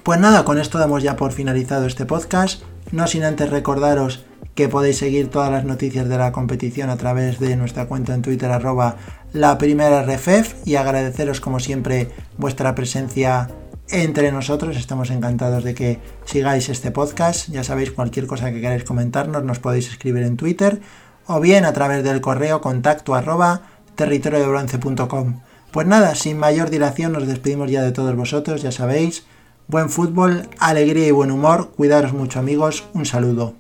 Pues 0.04 0.20
nada, 0.20 0.46
con 0.46 0.60
esto 0.60 0.80
damos 0.80 1.04
ya 1.04 1.16
por 1.16 1.34
finalizado 1.34 1.86
este 1.86 2.06
podcast, 2.06 2.64
no 2.92 3.06
sin 3.06 3.24
antes 3.24 3.50
recordaros 3.50 4.26
que 4.56 4.70
podéis 4.70 4.98
seguir 4.98 5.30
todas 5.30 5.52
las 5.52 5.66
noticias 5.66 6.08
de 6.08 6.18
la 6.18 6.32
competición 6.32 6.90
a 6.90 6.98
través 6.98 7.40
de 7.40 7.56
nuestra 7.56 7.86
cuenta 7.86 8.14
en 8.14 8.22
Twitter 8.22 8.52
arroba 8.52 8.98
la 9.34 9.58
primera 9.58 10.04
RFF 10.04 10.66
y 10.66 10.76
agradeceros 10.76 11.42
como 11.42 11.60
siempre 11.60 12.10
vuestra 12.38 12.76
presencia 12.76 13.50
entre 13.90 14.32
nosotros. 14.32 14.78
Estamos 14.78 15.12
encantados 15.12 15.64
de 15.64 15.76
que 15.76 16.00
sigáis 16.26 16.70
este 16.70 16.92
podcast. 16.92 17.50
Ya 17.50 17.64
sabéis, 17.64 17.92
cualquier 17.92 18.28
cosa 18.28 18.52
que 18.52 18.62
queráis 18.62 18.84
comentarnos 18.84 19.44
nos 19.44 19.60
podéis 19.60 19.90
escribir 19.90 20.24
en 20.24 20.38
Twitter 20.38 20.82
o 21.28 21.40
bien 21.40 21.66
a 21.66 21.74
través 21.74 22.04
del 22.04 22.22
correo 22.22 22.62
contacto 22.62 23.16
arroba 23.16 23.62
territoriodebronce.com. 23.96 25.42
Pues 25.72 25.88
nada, 25.88 26.16
sin 26.16 26.38
mayor 26.38 26.70
dilación 26.70 27.12
nos 27.14 27.28
despedimos 27.28 27.70
ya 27.70 27.84
de 27.84 27.92
todos 27.92 28.16
vosotros, 28.16 28.62
ya 28.62 28.72
sabéis. 28.72 29.26
Buen 29.70 29.92
fútbol, 29.92 30.50
alegría 30.58 31.06
y 31.06 31.12
buen 31.12 31.30
humor. 31.30 31.70
Cuidaros 31.78 32.12
mucho 32.12 32.40
amigos. 32.40 32.86
Un 32.96 33.06
saludo. 33.06 33.54